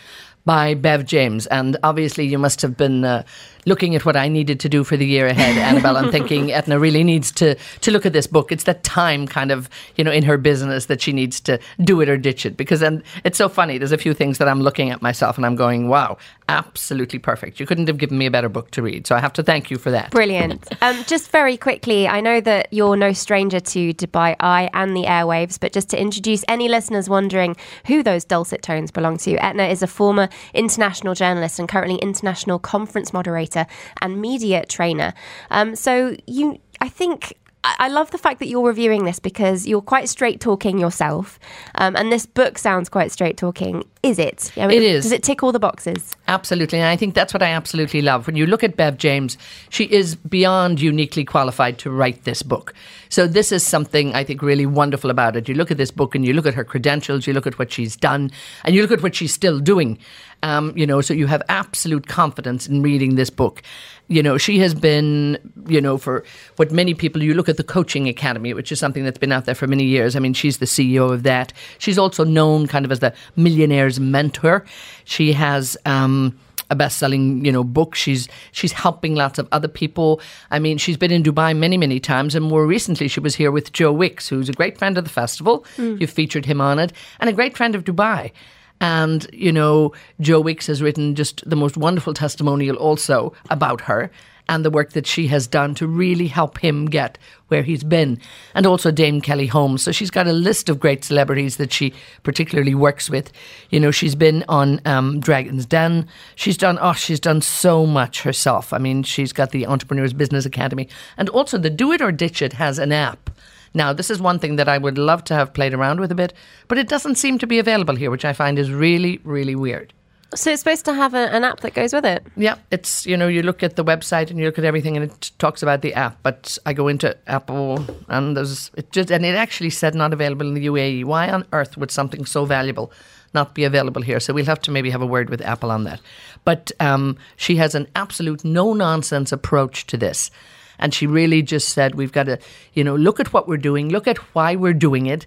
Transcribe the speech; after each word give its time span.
by 0.45 0.74
Bev 0.74 1.05
James. 1.05 1.48
And 1.48 1.77
obviously, 1.82 2.27
you 2.27 2.38
must 2.38 2.62
have 2.62 2.77
been 2.77 3.05
uh, 3.05 3.24
looking 3.68 3.95
at 3.95 4.04
what 4.04 4.16
I 4.16 4.28
needed 4.28 4.58
to 4.60 4.68
do 4.68 4.82
for 4.82 4.96
the 4.96 5.06
year 5.06 5.27
ahead, 5.27 5.56
Annabelle, 5.68 5.96
I'm 5.96 6.10
thinking 6.10 6.48
Eithne 6.48 6.80
really 6.80 7.04
needs 7.04 7.30
to 7.32 7.54
to 7.54 7.90
look 7.90 8.06
at 8.06 8.12
this 8.12 8.26
book. 8.26 8.50
It's 8.50 8.64
that 8.64 8.82
time 8.82 9.26
kind 9.26 9.50
of, 9.52 9.68
you 9.96 10.04
know, 10.04 10.10
in 10.10 10.24
her 10.24 10.38
business 10.38 10.86
that 10.86 11.00
she 11.00 11.12
needs 11.12 11.40
to 11.42 11.60
do 11.84 12.00
it 12.00 12.09
or 12.09 12.16
ditch 12.16 12.45
it. 12.46 12.56
Because 12.56 12.80
then 12.80 13.02
it's 13.24 13.38
so 13.38 13.48
funny. 13.48 13.78
There's 13.78 13.92
a 13.92 13.98
few 13.98 14.14
things 14.14 14.38
that 14.38 14.48
I'm 14.48 14.62
looking 14.62 14.90
at 14.90 15.02
myself 15.02 15.36
and 15.36 15.46
I'm 15.46 15.56
going, 15.56 15.88
wow, 15.88 16.16
absolutely 16.48 17.18
perfect. 17.18 17.60
You 17.60 17.66
couldn't 17.66 17.86
have 17.88 17.98
given 17.98 18.18
me 18.18 18.26
a 18.26 18.30
better 18.30 18.48
book 18.48 18.70
to 18.73 18.82
read. 18.82 19.06
So 19.06 19.14
I 19.14 19.20
have 19.20 19.32
to 19.34 19.42
thank 19.42 19.70
you 19.70 19.76
for 19.76 19.90
that. 19.90 20.10
Brilliant. 20.10 20.66
Um, 20.82 21.04
just 21.06 21.30
very 21.30 21.56
quickly, 21.56 22.09
I 22.09 22.20
know 22.20 22.40
that 22.40 22.73
you're 22.73 22.96
no 22.96 23.12
stranger 23.12 23.60
to 23.60 23.95
Dubai 23.95 24.34
Eye 24.40 24.70
and 24.73 24.96
the 24.96 25.04
airwaves, 25.04 25.60
but 25.60 25.73
just 25.73 25.90
to 25.90 26.00
introduce 26.00 26.45
any 26.48 26.68
listeners 26.68 27.09
wondering 27.09 27.56
who 27.87 28.02
those 28.02 28.24
dulcet 28.24 28.62
tones 28.62 28.90
belong 28.90 29.18
to, 29.18 29.37
Eithne 29.37 29.70
is 29.70 29.82
a 29.82 29.87
former 29.87 30.28
international 30.54 31.14
journalist 31.14 31.59
and 31.59 31.68
currently 31.68 31.96
international 31.96 32.59
conference 32.59 33.12
moderator 33.12 33.57
and 34.01 34.20
media 34.20 34.64
trainer. 34.66 35.14
Um, 35.51 35.76
so 35.76 36.16
you, 36.26 36.59
I 36.80 36.88
think 36.88 37.34
I 37.65 37.88
love 37.88 38.12
the 38.12 38.18
fact 38.18 38.38
that 38.38 38.46
you're 38.46 38.66
reviewing 38.66 39.04
this 39.04 39.18
because 39.18 39.66
you're 39.66 39.82
quite 39.82 40.09
straight 40.09 40.40
talking 40.40 40.78
yourself. 40.78 41.38
Um, 41.74 41.96
and 41.96 42.12
this 42.12 42.24
book 42.24 42.56
sounds 42.56 42.88
quite 42.88 43.10
straight 43.10 43.37
talking. 43.37 43.84
Is 44.02 44.18
it? 44.18 44.52
I 44.56 44.68
mean, 44.68 44.78
it 44.78 44.84
is. 44.84 45.04
Does 45.04 45.12
it 45.12 45.23
tick 45.24 45.42
all 45.42 45.50
the 45.50 45.59
boxes? 45.59 46.16
Absolutely. 46.28 46.78
And 46.78 46.87
I 46.87 46.96
think 46.96 47.15
that's 47.15 47.34
what 47.34 47.42
I 47.42 47.50
absolutely 47.50 48.00
love. 48.00 48.26
When 48.26 48.37
you 48.37 48.46
look 48.46 48.62
at 48.62 48.76
Bev 48.76 48.96
James, 48.96 49.37
she 49.70 49.84
is 49.84 50.15
beyond 50.15 50.80
uniquely 50.80 51.24
qualified 51.24 51.78
to 51.80 51.90
write 51.90 52.24
this 52.24 52.43
book. 52.43 52.74
So 53.09 53.26
this 53.26 53.52
is 53.52 53.66
something 53.66 54.14
I 54.14 54.24
think 54.24 54.42
really 54.42 54.66
wonderful 54.66 55.10
about 55.10 55.37
it. 55.37 55.48
You 55.48 55.54
look 55.54 55.70
at 55.70 55.76
this 55.76 55.90
book 55.90 56.14
and 56.14 56.24
you 56.24 56.32
look 56.32 56.46
at 56.46 56.54
her 56.54 56.64
credentials, 56.64 57.26
you 57.26 57.32
look 57.32 57.46
at 57.46 57.59
what 57.59 57.73
she's 57.73 57.96
done, 57.96 58.30
and 58.65 58.74
you 58.74 58.82
look 58.82 58.92
at 58.92 59.02
what 59.02 59.15
she's 59.15 59.32
still 59.32 59.59
doing. 59.60 59.98
Um, 60.42 60.73
you 60.76 60.87
know, 60.87 61.00
so 61.00 61.15
you 61.15 61.26
have 61.26 61.42
absolute 61.48 62.06
confidence 62.06 62.68
in 62.68 62.82
reading 62.82 63.16
this 63.16 63.30
book. 63.30 63.62
You 64.06 64.22
know, 64.22 64.38
she 64.38 64.59
has 64.60 64.75
been, 64.75 65.38
you 65.66 65.81
know, 65.81 65.98
for 65.98 66.25
what 66.56 66.70
many 66.70 66.94
people, 66.94 67.22
you 67.22 67.34
look 67.34 67.48
at 67.48 67.56
the 67.56 67.65
Coaching 67.65 68.09
Academy, 68.09 68.54
which 68.54 68.70
is 68.70 68.78
something 68.78 69.04
that's 69.04 69.19
been 69.19 69.32
out 69.32 69.47
there 69.47 69.54
for 69.54 69.66
many 69.66 69.84
years. 69.84 70.15
I 70.15 70.20
mean, 70.20 70.34
she's 70.34 70.59
the 70.59 70.66
CEO 70.66 71.12
of 71.12 71.25
that. 71.25 71.53
She's 71.78 71.98
also 71.98 72.25
known 72.25 72.69
kind 72.69 72.84
of 72.84 72.93
as 72.93 73.00
the 73.00 73.12
millionaire's 73.37 73.98
mentor. 73.98 74.65
She 75.04 75.32
has, 75.32 75.76
um, 75.84 76.38
a 76.71 76.77
best-selling, 76.77 77.44
you 77.44 77.53
know, 77.53 77.65
book. 77.65 77.94
She's 77.94 78.28
she's 78.53 78.72
helping 78.72 79.15
lots 79.15 79.38
of 79.38 79.49
other 79.53 79.69
people. 79.69 80.21
I 80.50 80.59
mean, 80.59 80.78
she's 80.78 80.97
been 80.97 81.12
in 81.12 81.22
Dubai 81.22 81.56
many, 81.56 81.77
many 81.77 82.00
times, 82.00 82.34
and 82.34 82.44
more 82.44 82.66
recently, 82.66 83.09
she 83.09 83.21
was 83.21 83.34
here 83.34 83.50
with 83.50 83.72
Joe 83.72 83.93
Wicks, 83.93 84.28
who's 84.28 84.49
a 84.49 84.53
great 84.53 84.78
friend 84.78 84.99
of 84.99 85.05
the 85.05 85.11
festival. 85.11 85.65
Mm. 85.77 86.00
You've 86.00 86.11
featured 86.11 86.47
him 86.47 86.61
on 86.61 86.78
it, 86.78 86.93
and 87.21 87.31
a 87.31 87.33
great 87.33 87.56
friend 87.56 87.75
of 87.75 87.84
Dubai. 87.84 88.33
And, 88.81 89.27
you 89.33 89.50
know, 89.50 89.93
Joe 90.21 90.41
Wicks 90.41 90.69
has 90.69 90.81
written 90.81 91.16
just 91.16 91.49
the 91.49 91.56
most 91.56 91.77
wonderful 91.77 92.15
testimonial 92.15 92.77
also 92.77 93.33
about 93.50 93.81
her 93.83 94.11
and 94.49 94.65
the 94.65 94.71
work 94.71 94.93
that 94.93 95.06
she 95.06 95.28
has 95.28 95.47
done 95.47 95.75
to 95.77 95.87
really 95.87 96.27
help 96.27 96.59
him 96.59 96.87
get 96.87 97.19
where 97.49 97.62
he's 97.62 97.84
been. 97.84 98.21
And 98.55 98.67
also 98.67 98.91
Dame 98.91 99.21
Kelly 99.21 99.47
Holmes. 99.47 99.83
So 99.83 99.93
she's 99.93 100.11
got 100.11 100.27
a 100.27 100.33
list 100.33 100.69
of 100.69 100.81
great 100.81 101.05
celebrities 101.05 101.56
that 101.56 101.72
she 101.72 101.95
particularly 102.22 102.75
works 102.75 103.09
with. 103.09 103.33
You 103.71 103.81
know, 103.81 103.91
she's 103.91 104.15
been 104.15 104.45
on 104.49 104.81
um, 104.84 105.21
Dragon's 105.21 105.67
Den. 105.67 106.06
She's 106.34 106.56
done, 106.56 106.78
oh, 106.81 106.93
she's 106.93 107.21
done 107.21 107.41
so 107.41 107.87
much 107.87 108.22
herself. 108.22 108.72
I 108.72 108.78
mean, 108.78 109.03
she's 109.03 109.33
got 109.33 109.50
the 109.50 109.67
Entrepreneurs 109.67 110.12
Business 110.12 110.47
Academy. 110.47 110.89
And 111.17 111.28
also 111.28 111.59
the 111.59 111.71
Do 111.71 111.93
It 111.93 112.03
or 112.03 112.12
Ditch 112.12 112.43
It 112.43 112.55
has 112.55 112.78
an 112.78 112.93
app 112.93 113.31
now, 113.75 113.93
this 113.93 114.11
is 114.11 114.21
one 114.21 114.39
thing 114.39 114.56
that 114.56 114.69
I 114.69 114.78
would 114.78 114.99
love 114.99 115.25
to 115.25 115.34
have 115.34 115.53
played 115.53 115.75
around 115.75 116.01
with 116.01 116.11
a 116.11 116.15
bit, 116.15 116.33
but 116.69 116.78
it 116.78 116.89
doesn't 116.89 117.17
seem 117.17 117.39
to 117.39 117.47
be 117.47 117.59
available 117.59 117.97
here, 117.97 118.11
which 118.11 118.25
I 118.25 118.33
find 118.33 118.59
is 118.59 118.72
really, 118.72 119.21
really 119.25 119.55
weird. 119.55 119.93
So 120.34 120.50
it's 120.50 120.61
supposed 120.61 120.84
to 120.84 120.93
have 120.93 121.15
a, 121.15 121.33
an 121.33 121.43
app 121.43 121.61
that 121.61 121.72
goes 121.72 121.94
with 121.94 122.05
it. 122.05 122.27
Yeah, 122.37 122.56
it's 122.71 123.06
you 123.06 123.16
know 123.16 123.28
you 123.28 123.43
look 123.43 123.62
at 123.62 123.77
the 123.77 123.84
website 123.84 124.31
and 124.31 124.39
you 124.39 124.44
look 124.44 124.59
at 124.59 124.65
everything 124.65 124.97
and 124.97 125.11
it 125.11 125.31
talks 125.39 125.62
about 125.62 125.81
the 125.81 125.94
app. 125.94 126.19
But 126.22 126.59
I 126.66 126.75
go 126.75 126.87
into 126.89 127.16
Apple 127.27 127.84
and 128.09 128.37
there's 128.37 128.71
it 128.77 128.93
just 128.93 129.11
and 129.11 129.25
it 129.25 129.34
actually 129.34 129.71
said 129.71 129.94
not 129.94 130.12
available 130.12 130.47
in 130.47 130.55
the 130.55 130.66
UAE. 130.66 131.05
Why 131.05 131.31
on 131.31 131.47
earth 131.53 131.78
would 131.78 131.91
something 131.91 132.27
so 132.27 132.44
valuable 132.44 132.93
not 133.33 133.55
be 133.55 133.65
available 133.65 134.03
here? 134.03 134.21
So 134.21 134.34
we'll 134.34 134.44
have 134.44 134.61
to 134.62 134.71
maybe 134.71 134.91
have 134.91 135.03
a 135.03 135.06
word 135.06 135.31
with 135.31 135.41
Apple 135.41 135.71
on 135.71 135.84
that. 135.84 136.00
But 136.45 136.72
um, 136.78 137.16
she 137.37 137.56
has 137.56 137.75
an 137.75 137.89
absolute 137.97 138.45
no 138.45 138.75
nonsense 138.75 139.33
approach 139.33 139.87
to 139.87 139.97
this. 139.97 140.31
And 140.78 140.95
she 140.95 141.06
really 141.06 141.43
just 141.43 141.71
said, 141.71 141.97
we've 141.97 142.12
got 142.12 142.25
to, 142.25 142.39
you 142.72 142.84
know, 142.84 142.95
look 142.95 143.19
at 143.19 143.33
what 143.33 143.49
we're 143.49 143.56
doing, 143.56 143.89
look 143.89 144.06
at 144.06 144.19
why 144.34 144.55
we're 144.55 144.72
doing 144.72 145.06
it. 145.06 145.27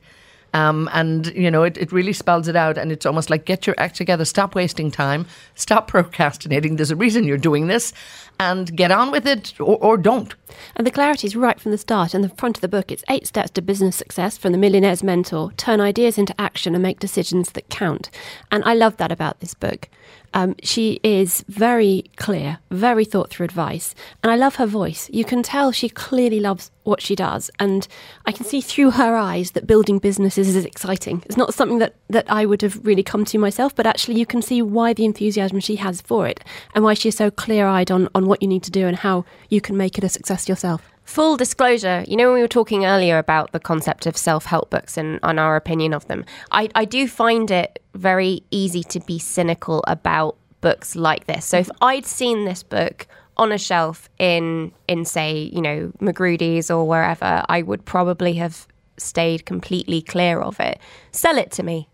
Um, 0.54 0.90
and, 0.92 1.28
you 1.28 1.50
know, 1.50 1.64
it, 1.64 1.78
it 1.78 1.92
really 1.92 2.14
spells 2.14 2.48
it 2.48 2.56
out. 2.56 2.78
And 2.78 2.92
it's 2.92 3.06
almost 3.06 3.30
like 3.30 3.46
get 3.46 3.66
your 3.66 3.76
act 3.78 3.96
together, 3.96 4.26
stop 4.26 4.56
wasting 4.56 4.92
time, 4.92 5.26
stop 5.56 5.88
procrastinating. 5.90 6.76
There's 6.76 6.92
a 6.92 6.96
reason 6.96 7.24
you're 7.24 7.38
doing 7.38 7.68
this 7.68 7.94
and 8.40 8.76
get 8.76 8.92
on 8.92 9.12
with 9.12 9.28
it 9.28 9.54
or, 9.60 9.78
or 9.78 9.98
don't. 9.98 10.36
And 10.76 10.86
the 10.86 10.92
clarity 10.92 11.28
is 11.28 11.36
right 11.36 11.60
from 11.60 11.72
the 11.72 11.78
start. 11.78 12.14
In 12.14 12.22
the 12.22 12.30
front 12.30 12.58
of 12.58 12.62
the 12.62 12.68
book, 12.68 12.92
it's 12.92 13.04
eight 13.10 13.28
steps 13.28 13.52
to 13.52 13.62
business 13.62 13.96
success 13.96 14.38
from 14.38 14.52
the 14.52 14.58
millionaire's 14.58 15.04
mentor. 15.04 15.52
Turn 15.54 15.80
ideas 15.80 16.18
into 16.18 16.40
action 16.40 16.74
and 16.76 16.82
make 16.82 17.00
decisions 17.00 17.52
that 17.52 17.70
count. 17.70 18.10
And 18.52 18.64
I 18.66 18.74
love 18.74 18.98
that 18.98 19.12
about 19.12 19.40
this 19.40 19.54
book. 19.54 19.90
Um, 20.34 20.56
she 20.64 21.00
is 21.04 21.44
very 21.48 22.06
clear, 22.16 22.60
very 22.70 23.06
thought 23.06 23.30
through 23.30 23.46
advice, 23.46 23.94
and 24.24 24.32
I 24.32 24.36
love 24.36 24.56
her 24.56 24.66
voice. 24.66 25.10
You 25.12 25.26
can 25.26 25.44
tell 25.44 25.72
she 25.72 25.90
clearly 25.90 26.40
loves 26.40 26.72
what 26.84 27.02
she 27.02 27.16
does, 27.16 27.52
and 27.60 27.88
I 28.26 28.32
can 28.32 28.46
see 28.46 28.62
through 28.62 28.92
her 28.92 29.16
eyes 29.16 29.52
that 29.52 29.68
building 29.68 30.00
businesses 30.00 30.56
is 30.56 30.66
exciting. 30.66 31.22
It's 31.26 31.38
not 31.38 31.54
something 31.54 31.80
that, 31.80 31.96
that 32.10 32.32
I 32.32 32.46
would 32.46 32.62
have 32.62 32.86
really 32.86 33.04
come 33.04 33.26
to 33.26 33.38
myself, 33.38 33.76
but 33.76 33.86
actually 33.86 34.20
you 34.20 34.26
can 34.26 34.42
see 34.42 34.62
why 34.62 34.94
the 34.94 35.06
enthusiasm 35.06 35.60
she 35.60 35.76
has 35.78 36.02
for 36.02 36.28
it 36.28 36.44
and 36.74 36.84
why 36.84 36.94
she's 36.94 37.18
so 37.18 37.30
clear 37.30 37.68
eyed 37.68 37.92
on, 37.92 38.08
on 38.16 38.26
what 38.26 38.42
you 38.42 38.48
need 38.48 38.64
to 38.64 38.72
do 38.72 38.88
and 38.88 38.98
how 38.98 39.26
you 39.50 39.62
can 39.62 39.78
make 39.78 39.98
it 39.98 40.04
a 40.04 40.10
success 40.10 40.48
yourself. 40.48 40.91
Full 41.04 41.36
disclosure, 41.36 42.06
you 42.08 42.16
know, 42.16 42.28
when 42.28 42.36
we 42.36 42.42
were 42.42 42.48
talking 42.48 42.86
earlier 42.86 43.18
about 43.18 43.52
the 43.52 43.60
concept 43.60 44.06
of 44.06 44.16
self 44.16 44.46
help 44.46 44.70
books 44.70 44.98
and 44.98 45.20
on 45.24 45.40
our 45.40 45.56
opinion 45.56 45.94
of 45.94 46.08
them, 46.08 46.26
I, 46.52 46.70
I 46.76 46.86
do 46.86 47.08
find 47.08 47.52
it 47.52 47.82
very 47.94 48.44
easy 48.52 48.84
to 48.84 49.00
be 49.00 49.20
cynical 49.20 49.84
about 49.88 50.38
books 50.62 50.96
like 50.96 51.26
this. 51.26 51.46
So 51.46 51.58
if 51.58 51.68
mm-hmm. 51.68 51.84
I'd 51.84 52.06
seen 52.06 52.46
this 52.46 52.64
book 52.64 53.08
on 53.38 53.52
a 53.52 53.58
shelf 53.58 54.10
in 54.20 54.72
in 54.88 55.04
say, 55.06 55.50
you 55.54 55.62
know, 55.62 55.92
Magrudy's 56.00 56.70
or 56.72 56.88
wherever, 56.88 57.44
I 57.50 57.62
would 57.62 57.84
probably 57.86 58.34
have 58.34 58.68
stayed 58.98 59.46
completely 59.46 60.02
clear 60.02 60.40
of 60.40 60.60
it. 60.60 60.80
Sell 61.12 61.38
it 61.38 61.52
to 61.54 61.64
me. 61.64 61.90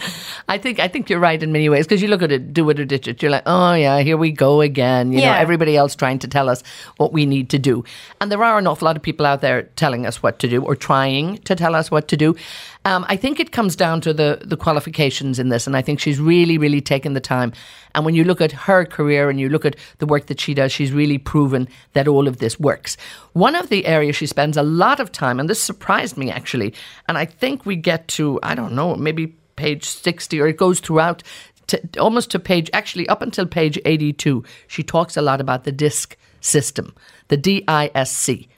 I 0.48 0.58
think 0.58 0.78
I 0.78 0.88
think 0.88 1.10
you're 1.10 1.20
right 1.20 1.42
in 1.42 1.52
many 1.52 1.68
ways 1.68 1.86
because 1.86 2.02
you 2.02 2.08
look 2.08 2.22
at 2.22 2.32
it, 2.32 2.52
do 2.52 2.68
it 2.70 2.80
or 2.80 2.84
ditch 2.84 3.08
it. 3.08 3.22
You're 3.22 3.30
like, 3.30 3.42
oh 3.46 3.74
yeah, 3.74 4.00
here 4.00 4.16
we 4.16 4.30
go 4.30 4.60
again. 4.60 5.12
You 5.12 5.20
yeah. 5.20 5.32
know, 5.32 5.38
everybody 5.38 5.76
else 5.76 5.94
trying 5.94 6.18
to 6.20 6.28
tell 6.28 6.48
us 6.48 6.62
what 6.96 7.12
we 7.12 7.26
need 7.26 7.50
to 7.50 7.58
do, 7.58 7.84
and 8.20 8.30
there 8.30 8.42
are 8.42 8.58
an 8.58 8.66
awful 8.66 8.86
lot 8.86 8.96
of 8.96 9.02
people 9.02 9.26
out 9.26 9.40
there 9.40 9.64
telling 9.76 10.06
us 10.06 10.22
what 10.22 10.38
to 10.40 10.48
do 10.48 10.62
or 10.62 10.76
trying 10.76 11.38
to 11.38 11.54
tell 11.54 11.74
us 11.74 11.90
what 11.90 12.08
to 12.08 12.16
do. 12.16 12.36
Um, 12.84 13.04
I 13.08 13.16
think 13.16 13.40
it 13.40 13.50
comes 13.50 13.74
down 13.74 14.00
to 14.02 14.14
the 14.14 14.40
the 14.44 14.56
qualifications 14.56 15.38
in 15.38 15.48
this, 15.48 15.66
and 15.66 15.76
I 15.76 15.82
think 15.82 16.00
she's 16.00 16.20
really, 16.20 16.56
really 16.56 16.80
taken 16.80 17.14
the 17.14 17.20
time. 17.20 17.52
And 17.96 18.04
when 18.04 18.14
you 18.14 18.24
look 18.24 18.40
at 18.40 18.52
her 18.52 18.84
career 18.84 19.30
and 19.30 19.40
you 19.40 19.48
look 19.48 19.64
at 19.64 19.74
the 19.98 20.06
work 20.06 20.26
that 20.26 20.38
she 20.38 20.52
does, 20.54 20.70
she's 20.70 20.92
really 20.92 21.18
proven 21.18 21.66
that 21.94 22.06
all 22.06 22.28
of 22.28 22.38
this 22.38 22.60
works. 22.60 22.96
One 23.32 23.54
of 23.54 23.70
the 23.70 23.86
areas 23.86 24.16
she 24.16 24.26
spends 24.26 24.56
a 24.56 24.62
lot 24.62 25.00
of 25.00 25.10
time, 25.10 25.40
and 25.40 25.48
this 25.48 25.60
surprised 25.60 26.16
me 26.16 26.30
actually, 26.30 26.74
and 27.08 27.18
I 27.18 27.24
think 27.24 27.66
we 27.66 27.74
get 27.74 28.06
to 28.08 28.38
I 28.42 28.54
don't 28.54 28.74
know 28.74 28.94
maybe 28.94 29.34
page 29.56 29.84
60, 29.84 30.40
or 30.40 30.46
it 30.46 30.56
goes 30.56 30.80
throughout 30.80 31.22
to, 31.68 31.80
almost 31.98 32.30
to 32.30 32.38
page, 32.38 32.70
actually 32.72 33.08
up 33.08 33.22
until 33.22 33.46
page 33.46 33.78
82. 33.84 34.44
She 34.68 34.82
talks 34.82 35.16
a 35.16 35.22
lot 35.22 35.40
about 35.40 35.64
the 35.64 35.72
DISC 35.72 36.16
system, 36.40 36.94
the 37.28 37.36
DISC. 37.36 38.48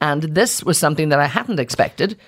And 0.00 0.22
this 0.22 0.64
was 0.64 0.78
something 0.78 1.08
that 1.10 1.20
I 1.20 1.26
hadn't 1.26 1.60
expected, 1.60 2.18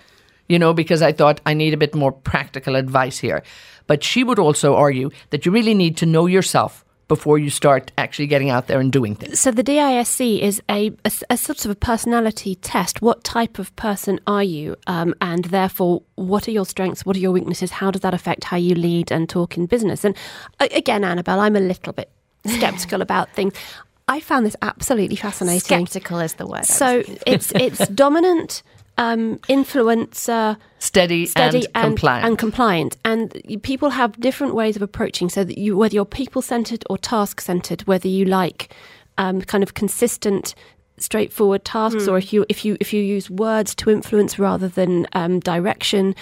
you 0.48 0.58
know, 0.58 0.72
because 0.72 1.02
I 1.02 1.12
thought 1.12 1.40
I 1.44 1.54
need 1.54 1.74
a 1.74 1.78
bit 1.78 1.94
more 1.94 2.12
practical 2.12 2.76
advice 2.76 3.18
here. 3.18 3.42
But 3.86 4.02
she 4.02 4.24
would 4.24 4.38
also 4.38 4.74
argue 4.74 5.10
that 5.30 5.44
you 5.44 5.52
really 5.52 5.74
need 5.74 5.96
to 5.98 6.06
know 6.06 6.26
yourself, 6.26 6.84
before 7.08 7.38
you 7.38 7.50
start 7.50 7.92
actually 7.96 8.26
getting 8.26 8.50
out 8.50 8.66
there 8.66 8.80
and 8.80 8.90
doing 8.90 9.14
things. 9.14 9.38
So 9.38 9.50
the 9.50 9.62
DISC 9.62 10.20
is 10.20 10.60
a, 10.68 10.88
a, 11.04 11.12
a 11.30 11.36
sort 11.36 11.64
of 11.64 11.70
a 11.70 11.74
personality 11.74 12.56
test. 12.56 13.00
What 13.00 13.22
type 13.22 13.58
of 13.58 13.74
person 13.76 14.18
are 14.26 14.42
you? 14.42 14.76
Um, 14.86 15.14
and 15.20 15.44
therefore, 15.46 16.02
what 16.16 16.48
are 16.48 16.50
your 16.50 16.66
strengths? 16.66 17.06
What 17.06 17.16
are 17.16 17.20
your 17.20 17.32
weaknesses? 17.32 17.70
How 17.70 17.90
does 17.90 18.02
that 18.02 18.14
affect 18.14 18.44
how 18.44 18.56
you 18.56 18.74
lead 18.74 19.12
and 19.12 19.28
talk 19.28 19.56
in 19.56 19.66
business? 19.66 20.04
And 20.04 20.16
uh, 20.58 20.68
again, 20.72 21.04
Annabelle, 21.04 21.40
I'm 21.40 21.56
a 21.56 21.60
little 21.60 21.92
bit 21.92 22.10
skeptical 22.44 23.02
about 23.02 23.30
things. 23.34 23.54
I 24.08 24.20
found 24.20 24.46
this 24.46 24.56
absolutely 24.62 25.16
fascinating. 25.16 25.60
Skeptical 25.60 26.20
is 26.20 26.34
the 26.34 26.46
word. 26.46 26.64
So 26.64 27.02
it's 27.26 27.50
it's 27.52 27.86
dominant, 27.94 28.62
um, 28.98 29.38
influencer, 29.48 30.56
Steady, 30.78 31.26
steady 31.26 31.66
and, 31.74 31.84
compliant. 31.84 32.26
and 32.26 32.38
compliant. 32.38 32.96
And 33.04 33.42
people 33.62 33.90
have 33.90 34.18
different 34.20 34.54
ways 34.54 34.76
of 34.76 34.82
approaching. 34.82 35.28
So 35.28 35.44
that 35.44 35.58
you, 35.58 35.76
whether 35.76 35.94
you're 35.94 36.04
people 36.04 36.42
centered 36.42 36.84
or 36.88 36.98
task 36.98 37.40
centered, 37.40 37.82
whether 37.82 38.08
you 38.08 38.24
like 38.24 38.74
um, 39.18 39.42
kind 39.42 39.62
of 39.62 39.74
consistent, 39.74 40.54
straightforward 40.98 41.64
tasks, 41.64 42.08
or 42.08 42.18
if 42.18 42.32
you 42.32 42.44
if 42.48 42.64
you 42.64 42.76
if 42.80 42.92
you 42.92 43.02
use 43.02 43.30
words 43.30 43.74
to 43.76 43.90
influence 43.90 44.38
rather 44.38 44.68
than 44.68 45.06
um, 45.12 45.40
direction. 45.40 46.14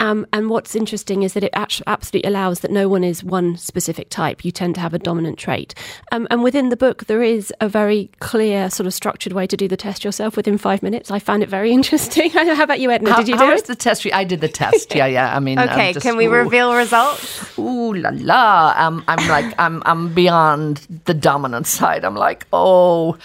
Um, 0.00 0.26
and 0.32 0.50
what's 0.50 0.74
interesting 0.74 1.22
is 1.22 1.34
that 1.34 1.44
it 1.44 1.50
actually 1.52 1.86
absolutely 1.86 2.28
allows 2.28 2.60
that 2.60 2.70
no 2.70 2.88
one 2.88 3.04
is 3.04 3.22
one 3.22 3.56
specific 3.56 4.08
type. 4.10 4.44
You 4.44 4.50
tend 4.50 4.74
to 4.74 4.80
have 4.80 4.94
a 4.94 4.98
dominant 4.98 5.38
trait. 5.38 5.74
Um, 6.10 6.26
and 6.30 6.42
within 6.42 6.70
the 6.70 6.76
book, 6.76 7.06
there 7.06 7.22
is 7.22 7.52
a 7.60 7.68
very 7.68 8.10
clear, 8.18 8.68
sort 8.68 8.86
of 8.88 8.94
structured 8.94 9.32
way 9.32 9.46
to 9.46 9.56
do 9.56 9.68
the 9.68 9.76
test 9.76 10.04
yourself 10.04 10.36
within 10.36 10.58
five 10.58 10.82
minutes. 10.82 11.10
I 11.10 11.20
found 11.20 11.42
it 11.42 11.48
very 11.48 11.70
interesting. 11.78 12.30
How 12.30 12.62
about 12.62 12.80
you, 12.80 12.88
Eithne? 12.88 13.08
How, 13.08 13.18
Did 13.18 13.28
you 13.28 13.38
do 13.38 13.50
is 13.50 13.62
it? 13.62 13.66
the 13.68 13.76
test? 13.76 14.06
I 14.12 14.24
did 14.24 14.40
the 14.40 14.48
test. 14.48 14.94
Yeah, 14.94 15.06
yeah. 15.06 15.36
I 15.36 15.38
mean, 15.38 15.58
okay, 15.66 15.92
just- 15.92 16.04
can 16.04 16.16
we 16.16 16.26
ooh. 16.26 16.30
reveal 16.30 16.74
results? 16.74 17.58
Ooh 17.58 17.94
la 17.94 18.10
la! 18.14 18.74
Um, 18.76 19.04
I'm 19.06 19.28
like 19.28 19.54
I'm 19.58 19.82
I'm 19.86 20.12
beyond 20.12 20.78
the 21.04 21.14
dominant 21.14 21.66
side. 21.78 22.04
I'm 22.04 22.16
like 22.16 22.46
oh, 22.52 23.16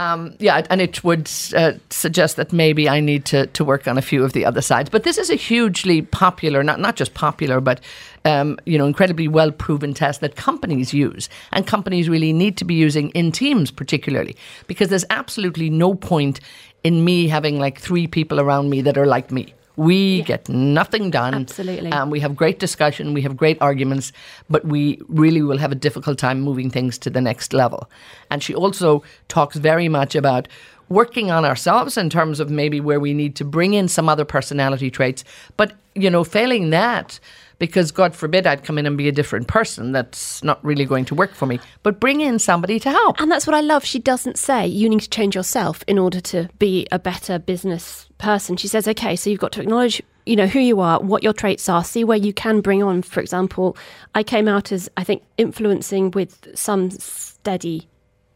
um, 0.00 0.34
yeah, 0.38 0.66
and 0.70 0.80
it 0.80 1.04
would 1.04 1.30
uh, 1.54 1.72
suggest 1.90 2.36
that 2.36 2.54
maybe 2.54 2.88
I 2.88 3.00
need 3.00 3.26
to 3.26 3.46
to 3.48 3.64
work 3.64 3.86
on 3.86 3.98
a 3.98 4.02
few 4.02 4.24
of 4.24 4.32
the 4.32 4.46
other 4.46 4.62
sides. 4.62 4.88
But 4.88 5.02
this 5.02 5.18
is 5.18 5.28
a 5.28 5.34
hugely 5.34 6.00
popular, 6.00 6.62
not 6.62 6.80
not 6.80 6.96
just 6.96 7.12
popular, 7.12 7.60
but 7.60 7.80
um, 8.24 8.58
you 8.64 8.78
know, 8.78 8.86
incredibly 8.86 9.28
well 9.28 9.52
proven 9.52 9.92
test 9.92 10.22
that 10.22 10.36
companies 10.36 10.94
use, 10.94 11.28
and 11.52 11.66
companies 11.66 12.08
really 12.08 12.32
need 12.32 12.56
to 12.56 12.64
be 12.64 12.74
using 12.74 13.10
in 13.10 13.30
teams, 13.30 13.70
particularly 13.70 14.36
because 14.66 14.88
there's 14.88 15.04
absolutely 15.10 15.68
no 15.68 15.94
point 15.94 16.40
in 16.82 17.04
me 17.04 17.28
having 17.28 17.58
like 17.58 17.78
three 17.78 18.06
people 18.06 18.40
around 18.40 18.70
me 18.70 18.80
that 18.80 18.96
are 18.96 19.06
like 19.06 19.30
me. 19.30 19.52
We 19.80 20.20
get 20.24 20.46
nothing 20.46 21.10
done. 21.10 21.32
Absolutely. 21.32 21.90
Um, 21.90 22.10
we 22.10 22.20
have 22.20 22.36
great 22.36 22.58
discussion, 22.58 23.14
we 23.14 23.22
have 23.22 23.34
great 23.34 23.56
arguments, 23.62 24.12
but 24.50 24.62
we 24.66 25.00
really 25.08 25.40
will 25.40 25.56
have 25.56 25.72
a 25.72 25.74
difficult 25.74 26.18
time 26.18 26.42
moving 26.42 26.68
things 26.68 26.98
to 26.98 27.08
the 27.08 27.22
next 27.22 27.54
level. 27.54 27.90
And 28.30 28.42
she 28.42 28.54
also 28.54 29.02
talks 29.28 29.56
very 29.56 29.88
much 29.88 30.14
about 30.14 30.48
working 30.90 31.30
on 31.30 31.46
ourselves 31.46 31.96
in 31.96 32.10
terms 32.10 32.40
of 32.40 32.50
maybe 32.50 32.78
where 32.78 33.00
we 33.00 33.14
need 33.14 33.34
to 33.36 33.44
bring 33.44 33.72
in 33.72 33.88
some 33.88 34.06
other 34.06 34.26
personality 34.26 34.90
traits, 34.90 35.24
but 35.56 35.72
you 35.94 36.10
know, 36.10 36.24
failing 36.24 36.68
that 36.70 37.18
because 37.60 37.92
God 37.92 38.16
forbid 38.16 38.46
I'd 38.46 38.64
come 38.64 38.78
in 38.78 38.86
and 38.86 38.98
be 38.98 39.06
a 39.06 39.12
different 39.12 39.46
person. 39.46 39.92
That's 39.92 40.42
not 40.42 40.64
really 40.64 40.86
going 40.86 41.04
to 41.04 41.14
work 41.14 41.34
for 41.34 41.46
me. 41.46 41.60
But 41.84 42.00
bring 42.00 42.22
in 42.22 42.40
somebody 42.40 42.80
to 42.80 42.90
help. 42.90 43.20
And 43.20 43.30
that's 43.30 43.46
what 43.46 43.54
I 43.54 43.60
love. 43.60 43.84
She 43.84 44.00
doesn't 44.00 44.38
say 44.38 44.66
you 44.66 44.88
need 44.88 45.02
to 45.02 45.10
change 45.10 45.36
yourself 45.36 45.84
in 45.86 45.98
order 45.98 46.20
to 46.22 46.48
be 46.58 46.88
a 46.90 46.98
better 46.98 47.38
business 47.38 48.08
person. 48.18 48.56
She 48.56 48.66
says, 48.66 48.88
okay, 48.88 49.14
so 49.14 49.28
you've 49.28 49.40
got 49.40 49.52
to 49.52 49.60
acknowledge, 49.60 50.02
you 50.24 50.36
know, 50.36 50.46
who 50.46 50.58
you 50.58 50.80
are, 50.80 51.00
what 51.00 51.22
your 51.22 51.34
traits 51.34 51.68
are, 51.68 51.84
see 51.84 52.02
where 52.02 52.16
you 52.16 52.32
can 52.32 52.62
bring 52.62 52.82
on. 52.82 53.02
For 53.02 53.20
example, 53.20 53.76
I 54.14 54.22
came 54.22 54.48
out 54.48 54.72
as 54.72 54.88
I 54.96 55.04
think 55.04 55.22
influencing 55.36 56.12
with 56.12 56.48
some 56.58 56.90
steady. 56.90 57.88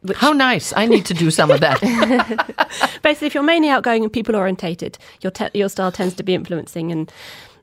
Which 0.03 0.17
How 0.17 0.33
nice. 0.33 0.71
I 0.77 0.85
need 0.85 1.07
to 1.07 1.15
do 1.15 1.31
some 1.31 1.49
of 1.49 1.61
that. 1.61 1.81
basically, 3.01 3.25
if 3.25 3.33
you're 3.33 3.41
mainly 3.41 3.69
outgoing 3.69 4.03
and 4.03 4.13
people 4.13 4.35
orientated, 4.35 4.99
your 5.21 5.31
te- 5.31 5.49
your 5.55 5.67
style 5.67 5.91
tends 5.91 6.13
to 6.13 6.21
be 6.23 6.35
influencing 6.35 6.91
and. 6.91 7.11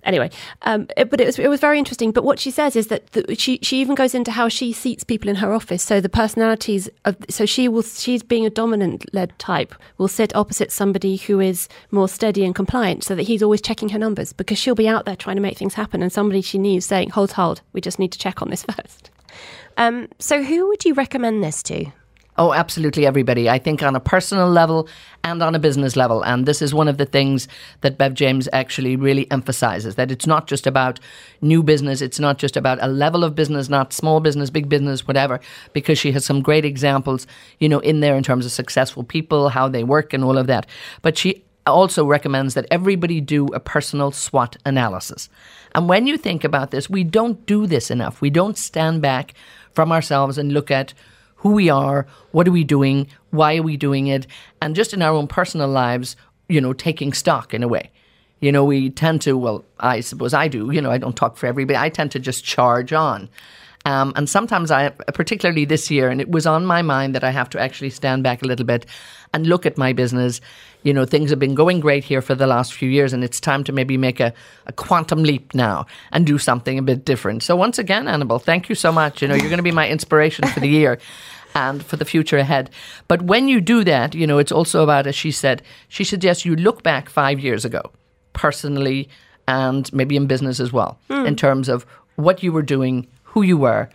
Anyway, 0.04 0.30
um, 0.62 0.88
it, 0.96 1.10
but 1.10 1.20
it 1.20 1.26
was 1.26 1.38
it 1.38 1.48
was 1.48 1.60
very 1.60 1.78
interesting. 1.78 2.10
But 2.10 2.24
what 2.24 2.40
she 2.40 2.50
says 2.50 2.74
is 2.74 2.88
that 2.88 3.12
the, 3.12 3.34
she 3.36 3.58
she 3.62 3.80
even 3.80 3.94
goes 3.94 4.14
into 4.14 4.32
how 4.32 4.48
she 4.48 4.72
seats 4.72 5.04
people 5.04 5.28
in 5.28 5.36
her 5.36 5.52
office. 5.52 5.82
So 5.82 6.00
the 6.00 6.08
personalities 6.08 6.88
of 7.04 7.16
so 7.28 7.46
she 7.46 7.68
will 7.68 7.82
she's 7.82 8.22
being 8.22 8.44
a 8.44 8.50
dominant 8.50 9.12
led 9.14 9.38
type 9.38 9.74
will 9.98 10.08
sit 10.08 10.34
opposite 10.34 10.72
somebody 10.72 11.16
who 11.16 11.38
is 11.38 11.68
more 11.90 12.08
steady 12.08 12.44
and 12.44 12.54
compliant, 12.54 13.04
so 13.04 13.14
that 13.14 13.22
he's 13.22 13.42
always 13.42 13.62
checking 13.62 13.90
her 13.90 13.98
numbers 13.98 14.32
because 14.32 14.58
she'll 14.58 14.74
be 14.74 14.88
out 14.88 15.04
there 15.04 15.16
trying 15.16 15.36
to 15.36 15.42
make 15.42 15.56
things 15.56 15.74
happen, 15.74 16.02
and 16.02 16.12
somebody 16.12 16.42
she 16.42 16.58
needs 16.58 16.84
saying, 16.84 17.10
"Hold, 17.10 17.32
hold, 17.32 17.62
we 17.72 17.80
just 17.80 17.98
need 17.98 18.12
to 18.12 18.18
check 18.18 18.42
on 18.42 18.50
this 18.50 18.62
first. 18.76 19.10
Um, 19.76 20.08
so, 20.18 20.42
who 20.42 20.68
would 20.68 20.84
you 20.84 20.94
recommend 20.94 21.42
this 21.42 21.62
to? 21.64 21.86
Oh, 22.38 22.54
absolutely 22.54 23.04
everybody. 23.04 23.50
I 23.50 23.58
think 23.58 23.82
on 23.82 23.94
a 23.94 24.00
personal 24.00 24.48
level 24.48 24.88
and 25.22 25.42
on 25.42 25.54
a 25.54 25.58
business 25.58 25.96
level. 25.96 26.22
And 26.22 26.46
this 26.46 26.62
is 26.62 26.72
one 26.72 26.88
of 26.88 26.96
the 26.96 27.04
things 27.04 27.46
that 27.82 27.98
Bev 27.98 28.14
James 28.14 28.48
actually 28.54 28.96
really 28.96 29.30
emphasizes 29.30 29.96
that 29.96 30.10
it's 30.10 30.26
not 30.26 30.46
just 30.46 30.66
about 30.66 30.98
new 31.42 31.62
business, 31.62 32.00
it's 32.00 32.18
not 32.18 32.38
just 32.38 32.56
about 32.56 32.78
a 32.80 32.88
level 32.88 33.22
of 33.22 33.34
business, 33.34 33.68
not 33.68 33.92
small 33.92 34.18
business, 34.20 34.48
big 34.48 34.68
business, 34.70 35.06
whatever, 35.06 35.40
because 35.74 35.98
she 35.98 36.12
has 36.12 36.24
some 36.24 36.40
great 36.40 36.64
examples, 36.64 37.26
you 37.60 37.68
know, 37.68 37.80
in 37.80 38.00
there 38.00 38.16
in 38.16 38.22
terms 38.22 38.46
of 38.46 38.52
successful 38.52 39.04
people, 39.04 39.50
how 39.50 39.68
they 39.68 39.84
work 39.84 40.14
and 40.14 40.24
all 40.24 40.38
of 40.38 40.46
that. 40.46 40.66
But 41.02 41.18
she 41.18 41.44
also 41.66 42.06
recommends 42.06 42.54
that 42.54 42.66
everybody 42.70 43.20
do 43.20 43.46
a 43.48 43.60
personal 43.60 44.10
SWOT 44.10 44.56
analysis. 44.64 45.28
And 45.74 45.86
when 45.86 46.06
you 46.06 46.16
think 46.16 46.44
about 46.44 46.70
this, 46.70 46.88
we 46.88 47.04
don't 47.04 47.44
do 47.44 47.66
this 47.66 47.90
enough. 47.90 48.20
We 48.22 48.30
don't 48.30 48.56
stand 48.56 49.02
back 49.02 49.34
from 49.74 49.92
ourselves 49.92 50.38
and 50.38 50.52
look 50.52 50.70
at 50.70 50.94
who 51.42 51.50
we 51.50 51.68
are, 51.68 52.06
what 52.30 52.46
are 52.46 52.52
we 52.52 52.62
doing, 52.62 53.08
why 53.30 53.56
are 53.56 53.62
we 53.62 53.76
doing 53.76 54.06
it, 54.06 54.28
and 54.60 54.76
just 54.76 54.94
in 54.94 55.02
our 55.02 55.12
own 55.12 55.26
personal 55.26 55.68
lives, 55.68 56.14
you 56.48 56.60
know, 56.60 56.72
taking 56.72 57.12
stock 57.12 57.52
in 57.52 57.64
a 57.64 57.68
way. 57.68 57.90
You 58.40 58.52
know, 58.52 58.64
we 58.64 58.90
tend 58.90 59.22
to, 59.22 59.36
well, 59.36 59.64
I 59.80 60.00
suppose 60.00 60.34
I 60.34 60.46
do, 60.46 60.70
you 60.70 60.80
know, 60.80 60.90
I 60.90 60.98
don't 60.98 61.16
talk 61.16 61.36
for 61.36 61.46
everybody, 61.46 61.76
I 61.76 61.88
tend 61.88 62.12
to 62.12 62.20
just 62.20 62.44
charge 62.44 62.92
on. 62.92 63.28
Um, 63.84 64.12
and 64.14 64.28
sometimes 64.28 64.70
I, 64.70 64.90
particularly 64.90 65.64
this 65.64 65.90
year, 65.90 66.08
and 66.08 66.20
it 66.20 66.30
was 66.30 66.46
on 66.46 66.64
my 66.64 66.82
mind 66.82 67.14
that 67.14 67.24
I 67.24 67.30
have 67.30 67.50
to 67.50 67.60
actually 67.60 67.90
stand 67.90 68.22
back 68.22 68.42
a 68.42 68.46
little 68.46 68.66
bit 68.66 68.86
and 69.34 69.46
look 69.46 69.66
at 69.66 69.76
my 69.76 69.92
business. 69.92 70.40
You 70.84 70.92
know, 70.92 71.04
things 71.04 71.30
have 71.30 71.38
been 71.38 71.54
going 71.54 71.80
great 71.80 72.04
here 72.04 72.22
for 72.22 72.34
the 72.34 72.46
last 72.46 72.74
few 72.74 72.88
years, 72.88 73.12
and 73.12 73.24
it's 73.24 73.40
time 73.40 73.64
to 73.64 73.72
maybe 73.72 73.96
make 73.96 74.20
a, 74.20 74.32
a 74.66 74.72
quantum 74.72 75.22
leap 75.22 75.54
now 75.54 75.86
and 76.12 76.26
do 76.26 76.38
something 76.38 76.78
a 76.78 76.82
bit 76.82 77.04
different. 77.04 77.42
So, 77.42 77.56
once 77.56 77.78
again, 77.78 78.06
Annabelle, 78.06 78.38
thank 78.38 78.68
you 78.68 78.74
so 78.74 78.92
much. 78.92 79.22
You 79.22 79.28
know, 79.28 79.34
you're 79.34 79.48
going 79.48 79.56
to 79.56 79.62
be 79.62 79.72
my 79.72 79.88
inspiration 79.88 80.46
for 80.48 80.60
the 80.60 80.68
year 80.78 80.98
and 81.54 81.84
for 81.84 81.96
the 81.96 82.04
future 82.04 82.38
ahead. 82.38 82.70
But 83.08 83.22
when 83.22 83.48
you 83.48 83.60
do 83.60 83.84
that, 83.84 84.14
you 84.14 84.26
know, 84.26 84.38
it's 84.38 84.52
also 84.52 84.82
about, 84.82 85.06
as 85.06 85.14
she 85.14 85.30
said, 85.30 85.62
she 85.88 86.04
suggests 86.04 86.44
you 86.44 86.56
look 86.56 86.82
back 86.82 87.08
five 87.08 87.40
years 87.40 87.64
ago, 87.64 87.82
personally 88.32 89.08
and 89.48 89.92
maybe 89.92 90.16
in 90.16 90.26
business 90.26 90.60
as 90.60 90.72
well, 90.72 90.98
in 91.26 91.36
terms 91.36 91.68
of 91.68 91.84
what 92.16 92.42
you 92.42 92.52
were 92.52 92.62
doing, 92.62 93.06
who 93.32 93.42
you 93.42 93.56
were, 93.56 93.88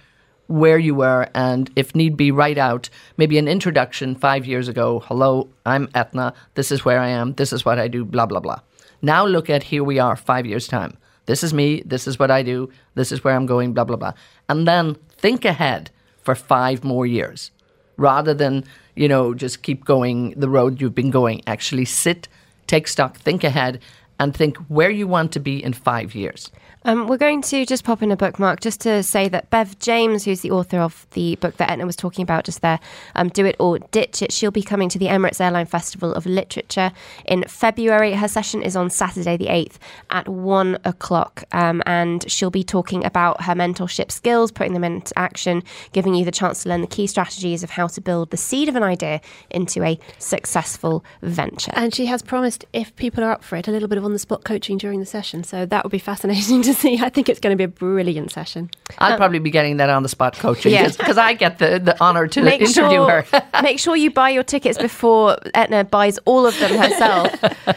where 0.47 0.79
you 0.79 0.95
were, 0.95 1.27
and 1.35 1.69
if 1.75 1.95
need 1.95 2.17
be, 2.17 2.31
write 2.31 2.57
out 2.57 2.89
maybe 3.17 3.37
an 3.37 3.47
introduction 3.47 4.15
five 4.15 4.45
years 4.45 4.67
ago. 4.67 4.99
Hello, 5.05 5.49
I'm 5.65 5.87
Eithne. 5.89 6.33
This 6.55 6.71
is 6.71 6.83
where 6.83 6.99
I 6.99 7.09
am. 7.09 7.33
This 7.33 7.53
is 7.53 7.63
what 7.63 7.77
I 7.77 7.87
do, 7.87 8.03
blah, 8.03 8.25
blah, 8.25 8.39
blah. 8.39 8.59
Now 9.01 9.25
look 9.25 9.49
at 9.49 9.63
here 9.63 9.83
we 9.83 9.99
are 9.99 10.15
five 10.15 10.45
years' 10.45 10.67
time. 10.67 10.97
This 11.27 11.43
is 11.43 11.53
me. 11.53 11.83
This 11.85 12.07
is 12.07 12.17
what 12.17 12.31
I 12.31 12.41
do. 12.41 12.71
This 12.95 13.11
is 13.11 13.23
where 13.23 13.35
I'm 13.35 13.45
going, 13.45 13.73
blah, 13.73 13.83
blah, 13.83 13.97
blah. 13.97 14.13
And 14.49 14.67
then 14.67 14.95
think 15.17 15.45
ahead 15.45 15.91
for 16.23 16.33
five 16.33 16.83
more 16.83 17.05
years 17.05 17.51
rather 17.97 18.33
than, 18.33 18.63
you 18.95 19.07
know, 19.07 19.33
just 19.33 19.61
keep 19.61 19.85
going 19.85 20.31
the 20.31 20.49
road 20.49 20.81
you've 20.81 20.95
been 20.95 21.11
going. 21.11 21.43
Actually 21.45 21.85
sit, 21.85 22.27
take 22.65 22.87
stock, 22.87 23.17
think 23.17 23.43
ahead, 23.43 23.81
and 24.19 24.35
think 24.35 24.57
where 24.67 24.89
you 24.89 25.07
want 25.07 25.31
to 25.33 25.39
be 25.39 25.63
in 25.63 25.73
five 25.73 26.15
years. 26.15 26.51
Um, 26.87 27.05
we're 27.05 27.17
going 27.17 27.41
to 27.41 27.65
just 27.65 27.83
pop 27.83 28.01
in 28.01 28.13
a 28.13 28.15
bookmark 28.15 28.61
just 28.61 28.79
to 28.81 29.03
say 29.03 29.27
that 29.27 29.49
Bev 29.49 29.77
James, 29.77 30.23
who's 30.23 30.39
the 30.39 30.51
author 30.51 30.79
of 30.79 31.05
the 31.11 31.35
book 31.35 31.57
that 31.57 31.67
Eithne 31.67 31.85
was 31.85 31.97
talking 31.97 32.23
about 32.23 32.45
just 32.45 32.61
there, 32.61 32.79
um, 33.13 33.27
Do 33.27 33.45
It 33.45 33.57
or 33.59 33.79
Ditch 33.79 34.21
It, 34.21 34.31
she'll 34.31 34.51
be 34.51 34.63
coming 34.63 34.87
to 34.87 34.97
the 34.97 35.07
Emirates 35.07 35.41
Airline 35.41 35.65
Festival 35.65 36.13
of 36.13 36.25
Literature 36.25 36.93
in 37.25 37.43
February. 37.43 38.13
Her 38.13 38.29
session 38.29 38.63
is 38.63 38.77
on 38.77 38.89
Saturday, 38.89 39.35
the 39.35 39.47
8th 39.47 39.79
at 40.11 40.29
one 40.29 40.77
o'clock. 40.85 41.43
Um, 41.51 41.83
and 41.85 42.23
she'll 42.31 42.51
be 42.51 42.63
talking 42.63 43.03
about 43.03 43.43
her 43.43 43.53
mentorship 43.53 44.09
skills, 44.09 44.49
putting 44.53 44.71
them 44.71 44.85
into 44.85 45.11
action, 45.19 45.63
giving 45.91 46.15
you 46.15 46.23
the 46.23 46.31
chance 46.31 46.63
to 46.63 46.69
learn 46.69 46.79
the 46.79 46.87
key 46.87 47.05
strategies 47.05 47.63
of 47.63 47.71
how 47.71 47.87
to 47.87 47.99
build 47.99 48.31
the 48.31 48.37
seed 48.37 48.69
of 48.69 48.77
an 48.77 48.83
idea 48.83 49.19
into 49.49 49.83
a 49.83 49.99
successful 50.19 51.03
venture. 51.21 51.73
And 51.75 51.93
she 51.93 52.05
has 52.05 52.21
promised, 52.21 52.63
if 52.71 52.95
people 52.95 53.25
are 53.25 53.31
up 53.31 53.43
for 53.43 53.57
it, 53.57 53.67
a 53.67 53.71
little 53.71 53.89
bit 53.89 53.97
of 53.97 54.05
on 54.05 54.13
the 54.13 54.19
spot 54.19 54.45
coaching 54.45 54.77
during 54.77 55.01
the 55.01 55.05
session. 55.05 55.43
So 55.43 55.65
that 55.65 55.83
would 55.83 55.91
be 55.91 55.99
fascinating 55.99 56.61
to 56.61 56.76
see. 56.77 56.99
I 56.99 57.09
think 57.09 57.29
it's 57.29 57.39
going 57.39 57.51
to 57.51 57.57
be 57.57 57.63
a 57.63 57.67
brilliant 57.67 58.31
session. 58.31 58.69
I'll 58.99 59.13
um, 59.13 59.17
probably 59.17 59.39
be 59.39 59.49
getting 59.49 59.77
that 59.77 59.89
on 59.89 60.03
the 60.03 60.09
spot 60.09 60.37
coaching 60.37 60.71
Yeah. 60.71 60.87
because 60.87 61.17
I 61.17 61.33
get 61.33 61.59
the, 61.59 61.79
the 61.79 62.01
honor 62.01 62.27
to 62.27 62.41
make 62.41 62.61
interview 62.61 62.97
sure, 62.97 63.21
her. 63.23 63.43
make 63.61 63.79
sure 63.79 63.95
you 63.95 64.11
buy 64.11 64.29
your 64.29 64.43
tickets 64.43 64.77
before 64.77 65.37
Eithne 65.55 65.89
buys 65.89 66.17
all 66.25 66.45
of 66.45 66.57
them 66.59 66.77
herself, 66.77 67.33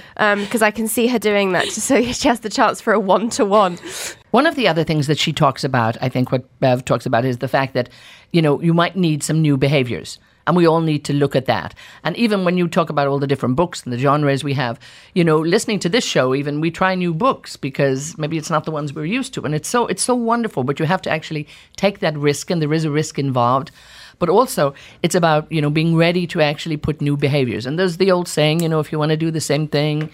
um, 0.17 0.41
because 0.41 0.63
I 0.63 0.71
can 0.71 0.87
see 0.89 1.07
her 1.09 1.19
doing 1.19 1.53
that, 1.53 1.69
so 1.69 2.03
she 2.13 2.29
has 2.29 2.41
the 2.41 2.51
chance 2.51 2.81
for 2.81 2.93
a 2.93 3.01
one 3.01 3.31
to 3.31 3.45
one. 3.45 3.79
One 4.31 4.47
of 4.47 4.55
the 4.55 4.69
other 4.69 4.85
things 4.85 5.07
that 5.09 5.19
she 5.19 5.33
talks 5.33 5.65
about, 5.65 5.97
I 6.01 6.09
think 6.09 6.31
what 6.31 6.45
Bev 6.61 6.85
talks 6.85 7.07
about 7.07 7.25
is 7.25 7.39
the 7.39 7.49
fact 7.49 7.75
that, 7.75 7.89
you 8.33 8.41
know, 8.41 8.61
you 8.61 8.73
might 8.73 8.97
need 8.97 9.23
some 9.23 9.43
new 9.43 9.57
behaviors. 9.57 10.19
And 10.51 10.57
we 10.57 10.67
all 10.67 10.81
need 10.81 11.05
to 11.05 11.13
look 11.13 11.37
at 11.37 11.47
that. 11.47 11.77
And 12.03 12.17
even 12.17 12.45
when 12.45 12.59
you 12.59 12.67
talk 12.67 12.91
about 12.91 13.07
all 13.07 13.21
the 13.21 13.29
different 13.29 13.55
books 13.55 13.85
and 13.85 13.93
the 13.93 13.99
genres 13.99 14.43
we 14.43 14.55
have, 14.55 14.81
you 15.15 15.23
know, 15.23 15.39
listening 15.39 15.79
to 15.79 15.89
this 15.89 16.03
show, 16.03 16.35
even 16.35 16.61
we 16.61 16.73
try 16.73 16.97
new 16.97 17.15
books 17.15 17.57
because 17.57 18.19
maybe 18.19 18.37
it's 18.37 18.51
not 18.51 18.65
the 18.65 18.73
ones 18.73 18.93
we're 18.93 19.05
used 19.05 19.33
to. 19.35 19.45
And 19.45 19.55
it's 19.55 19.69
so 19.69 19.87
it's 19.87 20.03
so 20.03 20.17
wonderful, 20.17 20.65
but 20.65 20.81
you 20.81 20.87
have 20.87 21.03
to 21.03 21.11
actually 21.11 21.47
take 21.77 22.01
that 22.01 22.19
risk 22.19 22.51
and 22.51 22.61
there 22.61 22.75
is 22.75 22.85
a 22.85 22.91
risk 22.91 23.17
involved. 23.17 23.71
But 24.19 24.29
also 24.29 24.75
it's 25.05 25.15
about, 25.15 25.47
you 25.53 25.63
know, 25.63 25.71
being 25.71 25.95
ready 25.95 26.27
to 26.27 26.41
actually 26.41 26.77
put 26.77 27.01
new 27.01 27.17
behaviors. 27.17 27.65
And 27.65 27.79
there's 27.79 27.99
the 27.99 28.11
old 28.11 28.27
saying, 28.27 28.59
you 28.59 28.69
know, 28.69 28.81
if 28.81 28.91
you 28.91 28.99
want 28.99 29.11
to 29.11 29.17
do 29.17 29.31
the 29.31 29.41
same 29.41 29.69
thing, 29.69 30.11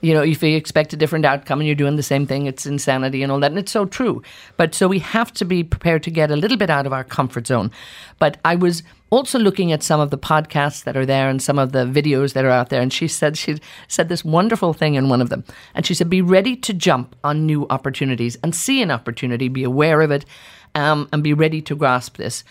you 0.00 0.14
know, 0.14 0.22
if 0.22 0.42
you 0.42 0.56
expect 0.56 0.92
a 0.92 0.96
different 0.96 1.24
outcome 1.24 1.60
and 1.60 1.66
you're 1.66 1.76
doing 1.76 1.96
the 1.96 2.02
same 2.02 2.26
thing, 2.26 2.46
it's 2.46 2.66
insanity 2.66 3.22
and 3.22 3.30
all 3.30 3.40
that. 3.40 3.50
And 3.50 3.58
it's 3.58 3.72
so 3.72 3.84
true. 3.84 4.22
But 4.56 4.74
so 4.74 4.88
we 4.88 4.98
have 5.00 5.32
to 5.34 5.44
be 5.44 5.62
prepared 5.62 6.02
to 6.04 6.10
get 6.10 6.30
a 6.30 6.36
little 6.36 6.56
bit 6.56 6.70
out 6.70 6.86
of 6.86 6.92
our 6.92 7.04
comfort 7.04 7.46
zone. 7.46 7.70
But 8.18 8.38
I 8.44 8.56
was 8.56 8.82
also 9.10 9.38
looking 9.38 9.72
at 9.72 9.82
some 9.82 10.00
of 10.00 10.10
the 10.10 10.18
podcasts 10.18 10.84
that 10.84 10.96
are 10.96 11.04
there 11.04 11.28
and 11.28 11.42
some 11.42 11.58
of 11.58 11.72
the 11.72 11.84
videos 11.84 12.32
that 12.32 12.44
are 12.44 12.50
out 12.50 12.70
there. 12.70 12.80
And 12.80 12.92
she 12.92 13.08
said, 13.08 13.36
she 13.36 13.58
said 13.88 14.08
this 14.08 14.24
wonderful 14.24 14.72
thing 14.72 14.94
in 14.94 15.08
one 15.08 15.20
of 15.20 15.28
them. 15.28 15.44
And 15.74 15.84
she 15.84 15.94
said, 15.94 16.08
be 16.08 16.22
ready 16.22 16.56
to 16.56 16.72
jump 16.72 17.16
on 17.24 17.44
new 17.44 17.66
opportunities 17.68 18.38
and 18.42 18.54
see 18.54 18.80
an 18.82 18.90
opportunity, 18.90 19.48
be 19.48 19.64
aware 19.64 20.00
of 20.00 20.10
it, 20.10 20.24
um, 20.74 21.08
and 21.12 21.22
be 21.22 21.34
ready 21.34 21.60
to 21.62 21.74
grasp 21.74 22.16
this. 22.16 22.44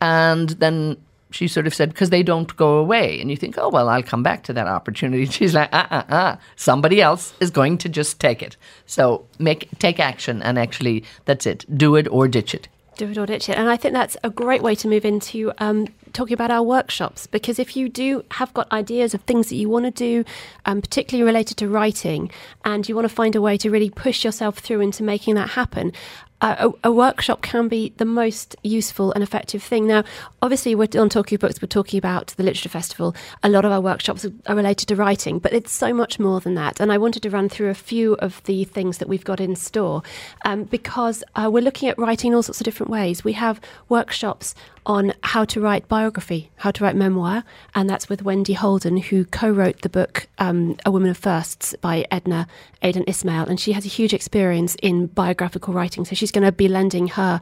And 0.00 0.50
then 0.50 0.96
she 1.30 1.48
sort 1.48 1.66
of 1.66 1.74
said, 1.74 1.90
because 1.90 2.10
they 2.10 2.22
don't 2.22 2.54
go 2.56 2.78
away. 2.78 3.20
And 3.20 3.30
you 3.30 3.36
think, 3.36 3.56
oh, 3.58 3.68
well, 3.68 3.88
I'll 3.88 4.02
come 4.02 4.22
back 4.22 4.44
to 4.44 4.52
that 4.52 4.66
opportunity. 4.66 5.26
She's 5.30 5.54
like, 5.54 5.72
uh 5.72 5.86
uh 5.90 6.02
uh, 6.08 6.36
somebody 6.56 7.00
else 7.00 7.34
is 7.40 7.50
going 7.50 7.78
to 7.78 7.88
just 7.88 8.20
take 8.20 8.42
it. 8.42 8.56
So 8.86 9.26
make 9.38 9.68
take 9.78 10.00
action 10.00 10.42
and 10.42 10.58
actually, 10.58 11.04
that's 11.24 11.46
it. 11.46 11.64
Do 11.76 11.96
it 11.96 12.08
or 12.08 12.28
ditch 12.28 12.54
it. 12.54 12.68
Do 12.96 13.10
it 13.10 13.18
or 13.18 13.26
ditch 13.26 13.50
it. 13.50 13.58
And 13.58 13.68
I 13.68 13.76
think 13.76 13.92
that's 13.92 14.16
a 14.24 14.30
great 14.30 14.62
way 14.62 14.74
to 14.76 14.88
move 14.88 15.04
into 15.04 15.52
um, 15.58 15.88
talking 16.14 16.32
about 16.32 16.50
our 16.50 16.62
workshops 16.62 17.26
because 17.26 17.58
if 17.58 17.76
you 17.76 17.90
do 17.90 18.24
have 18.30 18.54
got 18.54 18.72
ideas 18.72 19.12
of 19.12 19.20
things 19.22 19.50
that 19.50 19.56
you 19.56 19.68
want 19.68 19.84
to 19.84 19.90
do, 19.90 20.24
um, 20.64 20.80
particularly 20.80 21.26
related 21.26 21.58
to 21.58 21.68
writing, 21.68 22.30
and 22.64 22.88
you 22.88 22.94
want 22.94 23.06
to 23.06 23.14
find 23.14 23.36
a 23.36 23.42
way 23.42 23.58
to 23.58 23.70
really 23.70 23.90
push 23.90 24.24
yourself 24.24 24.58
through 24.58 24.80
into 24.80 25.02
making 25.02 25.34
that 25.34 25.50
happen, 25.50 25.92
a, 26.40 26.70
a, 26.84 26.92
workshop 26.92 27.40
can 27.40 27.68
be 27.68 27.92
the 27.96 28.04
most 28.04 28.56
useful 28.62 29.12
and 29.12 29.22
effective 29.22 29.62
thing. 29.62 29.86
Now, 29.86 30.04
obviously, 30.42 30.74
we're 30.74 30.88
on 30.98 31.08
Talking 31.08 31.38
Books, 31.38 31.62
we're 31.62 31.68
talking 31.68 31.98
about 31.98 32.28
the 32.36 32.42
Literature 32.42 32.68
Festival. 32.68 33.14
A 33.42 33.48
lot 33.48 33.64
of 33.64 33.72
our 33.72 33.80
workshops 33.80 34.26
are 34.46 34.54
related 34.54 34.86
to 34.88 34.96
writing, 34.96 35.38
but 35.38 35.52
it's 35.52 35.72
so 35.72 35.94
much 35.94 36.18
more 36.18 36.40
than 36.40 36.54
that. 36.54 36.78
And 36.78 36.92
I 36.92 36.98
wanted 36.98 37.22
to 37.22 37.30
run 37.30 37.48
through 37.48 37.70
a 37.70 37.74
few 37.74 38.14
of 38.14 38.42
the 38.44 38.64
things 38.64 38.98
that 38.98 39.08
we've 39.08 39.24
got 39.24 39.40
in 39.40 39.56
store 39.56 40.02
um, 40.44 40.64
because 40.64 41.24
uh, 41.36 41.48
we're 41.50 41.62
looking 41.62 41.88
at 41.88 41.98
writing 41.98 42.32
in 42.32 42.34
all 42.34 42.42
sorts 42.42 42.60
of 42.60 42.64
different 42.64 42.90
ways. 42.90 43.24
We 43.24 43.32
have 43.32 43.60
workshops 43.88 44.54
on 44.86 45.12
how 45.22 45.44
to 45.44 45.60
write 45.60 45.88
biography, 45.88 46.50
how 46.56 46.70
to 46.70 46.84
write 46.84 46.94
memoir, 46.96 47.42
and 47.74 47.90
that's 47.90 48.08
with 48.08 48.22
Wendy 48.22 48.52
Holden, 48.52 48.96
who 48.96 49.24
co 49.24 49.50
wrote 49.50 49.82
the 49.82 49.88
book 49.88 50.28
um, 50.38 50.76
A 50.86 50.90
Woman 50.92 51.10
of 51.10 51.18
Firsts 51.18 51.74
by 51.80 52.06
Edna 52.10 52.46
Adan 52.82 53.04
Ismail. 53.08 53.46
And 53.46 53.58
she 53.58 53.72
has 53.72 53.84
a 53.84 53.88
huge 53.88 54.14
experience 54.14 54.76
in 54.82 55.06
biographical 55.06 55.74
writing. 55.74 56.04
So 56.04 56.14
she's 56.14 56.30
going 56.30 56.44
to 56.44 56.52
be 56.52 56.68
lending 56.68 57.08
her 57.08 57.40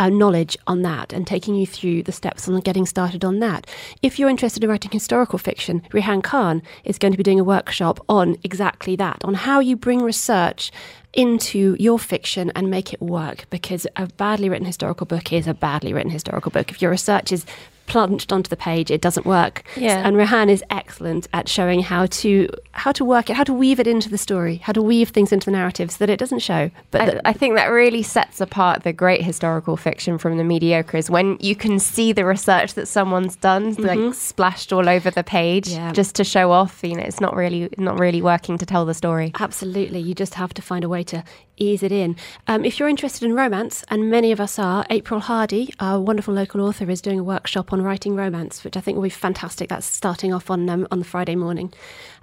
uh, 0.00 0.08
knowledge 0.08 0.56
on 0.66 0.82
that 0.82 1.12
and 1.12 1.26
taking 1.26 1.54
you 1.54 1.66
through 1.66 2.02
the 2.02 2.10
steps 2.10 2.48
on 2.48 2.58
getting 2.60 2.86
started 2.86 3.24
on 3.24 3.38
that. 3.38 3.66
If 4.02 4.18
you're 4.18 4.30
interested 4.30 4.64
in 4.64 4.70
writing 4.70 4.90
historical 4.90 5.38
fiction, 5.38 5.82
Rehan 5.92 6.22
Khan 6.22 6.62
is 6.84 6.98
going 6.98 7.12
to 7.12 7.18
be 7.18 7.22
doing 7.22 7.38
a 7.38 7.44
workshop 7.44 8.00
on 8.08 8.36
exactly 8.42 8.96
that, 8.96 9.22
on 9.24 9.34
how 9.34 9.60
you 9.60 9.76
bring 9.76 10.02
research 10.02 10.72
into 11.12 11.76
your 11.78 11.98
fiction 11.98 12.50
and 12.54 12.70
make 12.70 12.92
it 12.94 13.02
work 13.02 13.44
because 13.50 13.86
a 13.96 14.06
badly 14.06 14.48
written 14.48 14.66
historical 14.66 15.04
book 15.04 15.32
is 15.32 15.46
a 15.46 15.54
badly 15.54 15.92
written 15.92 16.10
historical 16.10 16.50
book. 16.50 16.70
If 16.70 16.80
your 16.80 16.90
research 16.90 17.30
is 17.30 17.44
plunged 17.90 18.32
onto 18.32 18.48
the 18.48 18.56
page, 18.56 18.90
it 18.90 19.00
doesn't 19.00 19.26
work. 19.26 19.64
Yeah. 19.76 20.06
And 20.06 20.16
Rehan 20.16 20.48
is 20.48 20.62
excellent 20.70 21.26
at 21.32 21.48
showing 21.48 21.80
how 21.82 22.06
to 22.06 22.48
how 22.72 22.92
to 22.92 23.04
work 23.04 23.28
it, 23.28 23.34
how 23.34 23.44
to 23.44 23.52
weave 23.52 23.80
it 23.80 23.86
into 23.88 24.08
the 24.08 24.16
story, 24.16 24.56
how 24.56 24.72
to 24.72 24.80
weave 24.80 25.08
things 25.08 25.32
into 25.32 25.46
the 25.46 25.50
narrative 25.50 25.90
so 25.90 25.98
that 25.98 26.08
it 26.08 26.18
doesn't 26.18 26.38
show. 26.38 26.70
But 26.92 27.00
I, 27.00 27.06
that, 27.06 27.20
I 27.24 27.32
think 27.32 27.56
that 27.56 27.66
really 27.66 28.02
sets 28.02 28.40
apart 28.40 28.84
the 28.84 28.92
great 28.92 29.22
historical 29.22 29.76
fiction 29.76 30.18
from 30.18 30.38
the 30.38 30.44
mediocre 30.44 30.96
is 30.96 31.10
when 31.10 31.36
you 31.40 31.56
can 31.56 31.80
see 31.80 32.12
the 32.12 32.24
research 32.24 32.74
that 32.74 32.86
someone's 32.86 33.34
done, 33.36 33.74
mm-hmm. 33.74 33.82
like 33.82 34.14
splashed 34.14 34.72
all 34.72 34.88
over 34.88 35.10
the 35.10 35.24
page, 35.24 35.68
yeah. 35.68 35.92
just 35.92 36.14
to 36.14 36.24
show 36.24 36.52
off. 36.52 36.80
You 36.84 36.94
know, 36.94 37.02
it's 37.02 37.20
not 37.20 37.34
really 37.34 37.68
not 37.76 37.98
really 37.98 38.22
working 38.22 38.56
to 38.58 38.66
tell 38.66 38.86
the 38.86 38.94
story. 38.94 39.32
Absolutely, 39.40 39.98
you 39.98 40.14
just 40.14 40.34
have 40.34 40.54
to 40.54 40.62
find 40.62 40.84
a 40.84 40.88
way 40.88 41.02
to 41.04 41.24
ease 41.60 41.82
it 41.82 41.92
in. 41.92 42.16
Um, 42.46 42.64
if 42.64 42.78
you're 42.78 42.88
interested 42.88 43.26
in 43.26 43.34
romance, 43.34 43.84
and 43.88 44.10
many 44.10 44.32
of 44.32 44.40
us 44.40 44.58
are, 44.58 44.86
April 44.90 45.20
Hardy, 45.20 45.72
our 45.78 46.00
wonderful 46.00 46.34
local 46.34 46.62
author, 46.62 46.90
is 46.90 47.02
doing 47.02 47.18
a 47.18 47.24
workshop 47.24 47.72
on 47.72 47.79
writing 47.82 48.16
romance, 48.16 48.64
which 48.64 48.76
I 48.76 48.80
think 48.80 48.96
will 48.96 49.02
be 49.02 49.10
fantastic. 49.10 49.68
That's 49.68 49.86
starting 49.86 50.32
off 50.32 50.50
on 50.50 50.68
um, 50.68 50.86
on 50.90 50.98
the 50.98 51.04
Friday 51.04 51.36
morning. 51.36 51.72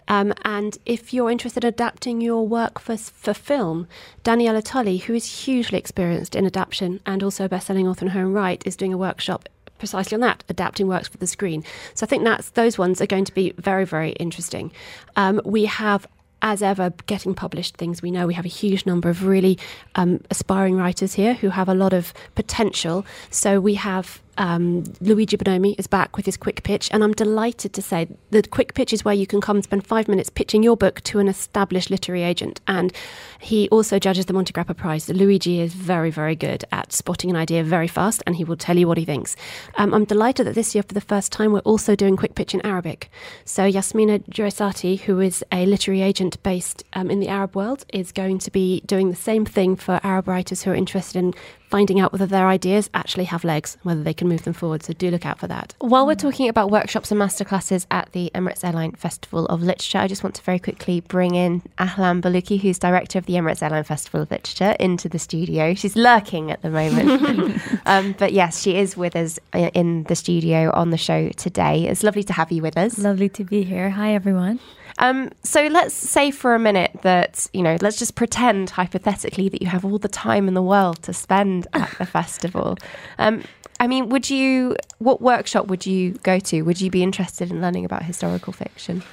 Um, 0.07 0.33
and 0.43 0.77
if 0.85 1.13
you're 1.13 1.29
interested 1.29 1.63
in 1.63 1.67
adapting 1.67 2.21
your 2.21 2.47
work 2.47 2.79
for, 2.79 2.95
for 2.95 3.33
film, 3.33 3.87
Daniela 4.23 4.63
Tully, 4.63 4.97
who 4.97 5.13
is 5.13 5.43
hugely 5.43 5.77
experienced 5.77 6.33
in 6.33 6.45
adaptation 6.45 7.01
and 7.05 7.21
also 7.21 7.43
a 7.43 7.49
best-selling 7.49 7.87
author 7.87 8.05
in 8.05 8.11
her 8.11 8.21
own 8.21 8.31
right, 8.31 8.61
is 8.65 8.77
doing 8.77 8.93
a 8.93 8.97
workshop 8.97 9.49
precisely 9.79 10.15
on 10.15 10.21
that, 10.21 10.43
adapting 10.49 10.87
works 10.87 11.07
for 11.09 11.17
the 11.17 11.27
screen. 11.27 11.63
So 11.93 12.05
I 12.05 12.07
think 12.07 12.23
that's 12.23 12.51
those 12.51 12.77
ones 12.77 13.01
are 13.01 13.05
going 13.05 13.25
to 13.25 13.33
be 13.33 13.53
very, 13.57 13.85
very 13.85 14.11
interesting. 14.11 14.71
Um, 15.17 15.41
we 15.43 15.65
have 15.65 16.07
as 16.41 16.61
ever, 16.61 16.93
getting 17.07 17.33
published 17.33 17.77
things. 17.77 18.01
We 18.01 18.11
know 18.11 18.27
we 18.27 18.35
have 18.35 18.45
a 18.45 18.49
huge 18.49 18.85
number 18.85 19.09
of 19.09 19.25
really 19.25 19.57
um, 19.95 20.21
aspiring 20.29 20.77
writers 20.77 21.13
here 21.13 21.33
who 21.33 21.49
have 21.49 21.67
a 21.67 21.73
lot 21.73 21.93
of 21.93 22.13
potential. 22.35 23.05
So 23.31 23.59
we 23.59 23.73
have 23.73 24.21
um, 24.37 24.83
Luigi 25.01 25.37
Bonomi 25.37 25.75
is 25.77 25.87
back 25.87 26.17
with 26.17 26.25
his 26.25 26.37
quick 26.37 26.63
pitch, 26.63 26.89
and 26.91 27.03
I'm 27.03 27.13
delighted 27.13 27.73
to 27.73 27.81
say 27.81 28.07
the 28.31 28.43
quick 28.43 28.73
pitch 28.73 28.93
is 28.93 29.03
where 29.03 29.13
you 29.13 29.27
can 29.27 29.41
come 29.41 29.57
and 29.57 29.63
spend 29.63 29.85
five 29.85 30.07
minutes 30.07 30.29
pitching 30.29 30.63
your 30.63 30.77
book 30.77 31.01
to 31.01 31.19
an 31.19 31.27
established 31.27 31.89
literary 31.89 32.23
agent. 32.23 32.61
And 32.67 32.93
he 33.39 33.67
also 33.69 33.99
judges 33.99 34.25
the 34.25 34.33
Montegrappa 34.33 34.75
Prize. 34.75 35.09
Luigi 35.09 35.59
is 35.59 35.73
very, 35.73 36.11
very 36.11 36.35
good 36.35 36.63
at 36.71 36.93
spotting 36.93 37.29
an 37.29 37.35
idea 37.35 37.63
very 37.63 37.87
fast, 37.87 38.23
and 38.25 38.35
he 38.35 38.43
will 38.43 38.57
tell 38.57 38.77
you 38.77 38.87
what 38.87 38.97
he 38.97 39.05
thinks. 39.05 39.35
Um, 39.75 39.93
I'm 39.93 40.05
delighted 40.05 40.47
that 40.47 40.55
this 40.55 40.75
year, 40.75 40.83
for 40.83 40.93
the 40.93 41.01
first 41.01 41.31
time, 41.31 41.51
we're 41.51 41.59
also 41.59 41.95
doing 41.95 42.15
quick 42.15 42.35
pitch 42.35 42.53
in 42.53 42.65
Arabic. 42.65 43.09
So 43.45 43.65
Yasmina 43.65 44.19
Jraissati, 44.29 44.99
who 45.01 45.19
is 45.19 45.43
a 45.51 45.65
literary 45.65 46.01
agent 46.01 46.41
based 46.43 46.83
um, 46.93 47.09
in 47.09 47.19
the 47.19 47.27
Arab 47.27 47.55
world, 47.55 47.85
is 47.93 48.11
going 48.11 48.39
to 48.39 48.51
be 48.51 48.81
doing 48.85 49.09
the 49.09 49.15
same 49.15 49.45
thing 49.45 49.75
for 49.75 49.99
Arab 50.03 50.27
writers 50.27 50.63
who 50.63 50.71
are 50.71 50.75
interested 50.75 51.19
in 51.19 51.33
finding 51.69 51.99
out 51.99 52.11
whether 52.11 52.25
their 52.25 52.47
ideas 52.47 52.89
actually 52.93 53.25
have 53.25 53.43
legs, 53.43 53.77
whether 53.83 54.03
they 54.03 54.13
can 54.13 54.27
move 54.27 54.43
them 54.43 54.53
forward. 54.53 54.83
So 54.83 54.93
do 54.93 55.11
look 55.11 55.25
out 55.25 55.39
for 55.39 55.47
that. 55.47 55.73
While 55.79 56.07
we're 56.07 56.15
talking 56.15 56.49
about 56.49 56.71
workshops 56.71 57.11
and 57.11 57.19
masterclasses 57.19 57.85
at 57.91 58.11
the 58.13 58.31
Emirates 58.33 58.63
Airline 58.63 58.93
Festival 58.93 59.45
of 59.47 59.61
Literature, 59.61 59.99
I 59.99 60.07
just 60.07 60.23
want 60.23 60.35
to 60.35 60.43
very 60.43 60.59
quickly 60.59 61.01
bring 61.01 61.35
in 61.35 61.61
Ahlam 61.77 62.21
Bolooki, 62.21 62.59
who's 62.59 62.79
director 62.79 63.19
of 63.19 63.25
the 63.25 63.33
Emirates 63.33 63.61
Airline 63.61 63.83
Festival 63.83 64.21
of 64.21 64.31
Literature, 64.31 64.75
into 64.79 65.09
the 65.09 65.19
studio. 65.19 65.73
She's 65.73 65.95
lurking 65.95 66.51
at 66.51 66.61
the 66.61 66.69
moment. 66.69 67.61
um, 67.85 68.15
but 68.17 68.33
yes, 68.33 68.61
she 68.61 68.77
is 68.77 68.95
with 68.95 69.15
us 69.15 69.39
uh, 69.53 69.69
in 69.73 70.03
the 70.03 70.15
studio 70.15 70.71
on 70.73 70.91
the 70.91 70.97
show 70.97 71.29
today. 71.29 71.85
It's 71.87 72.03
lovely 72.03 72.23
to 72.23 72.33
have 72.33 72.51
you 72.51 72.61
with 72.61 72.77
us. 72.77 72.97
Lovely 72.97 73.29
to 73.29 73.43
be 73.43 73.63
here. 73.63 73.89
Hi, 73.89 74.13
everyone. 74.13 74.59
Um, 74.99 75.31
so 75.43 75.67
let's 75.67 75.93
say 75.93 76.31
for 76.31 76.55
a 76.55 76.59
minute 76.59 76.91
that, 77.03 77.47
you 77.53 77.61
know, 77.61 77.77
let's 77.81 77.97
just 77.97 78.15
pretend 78.15 78.71
hypothetically 78.71 79.49
that 79.49 79.61
you 79.61 79.67
have 79.67 79.85
all 79.85 79.99
the 79.99 80.07
time 80.07 80.47
in 80.47 80.53
the 80.53 80.61
world 80.61 81.03
to 81.03 81.13
spend 81.13 81.67
at 81.73 81.95
the 81.97 82.05
festival. 82.17 82.77
Um, 83.17 83.43
I 83.79 83.87
mean, 83.87 84.09
would 84.09 84.29
you, 84.29 84.75
what 84.97 85.21
workshop 85.21 85.67
would 85.67 85.85
you 85.85 86.13
go 86.23 86.39
to? 86.39 86.63
Would 86.63 86.81
you 86.81 86.89
be 86.89 87.03
interested 87.03 87.51
in 87.51 87.61
learning 87.61 87.85
about 87.85 88.03
historical 88.03 88.53
fiction? 88.53 89.03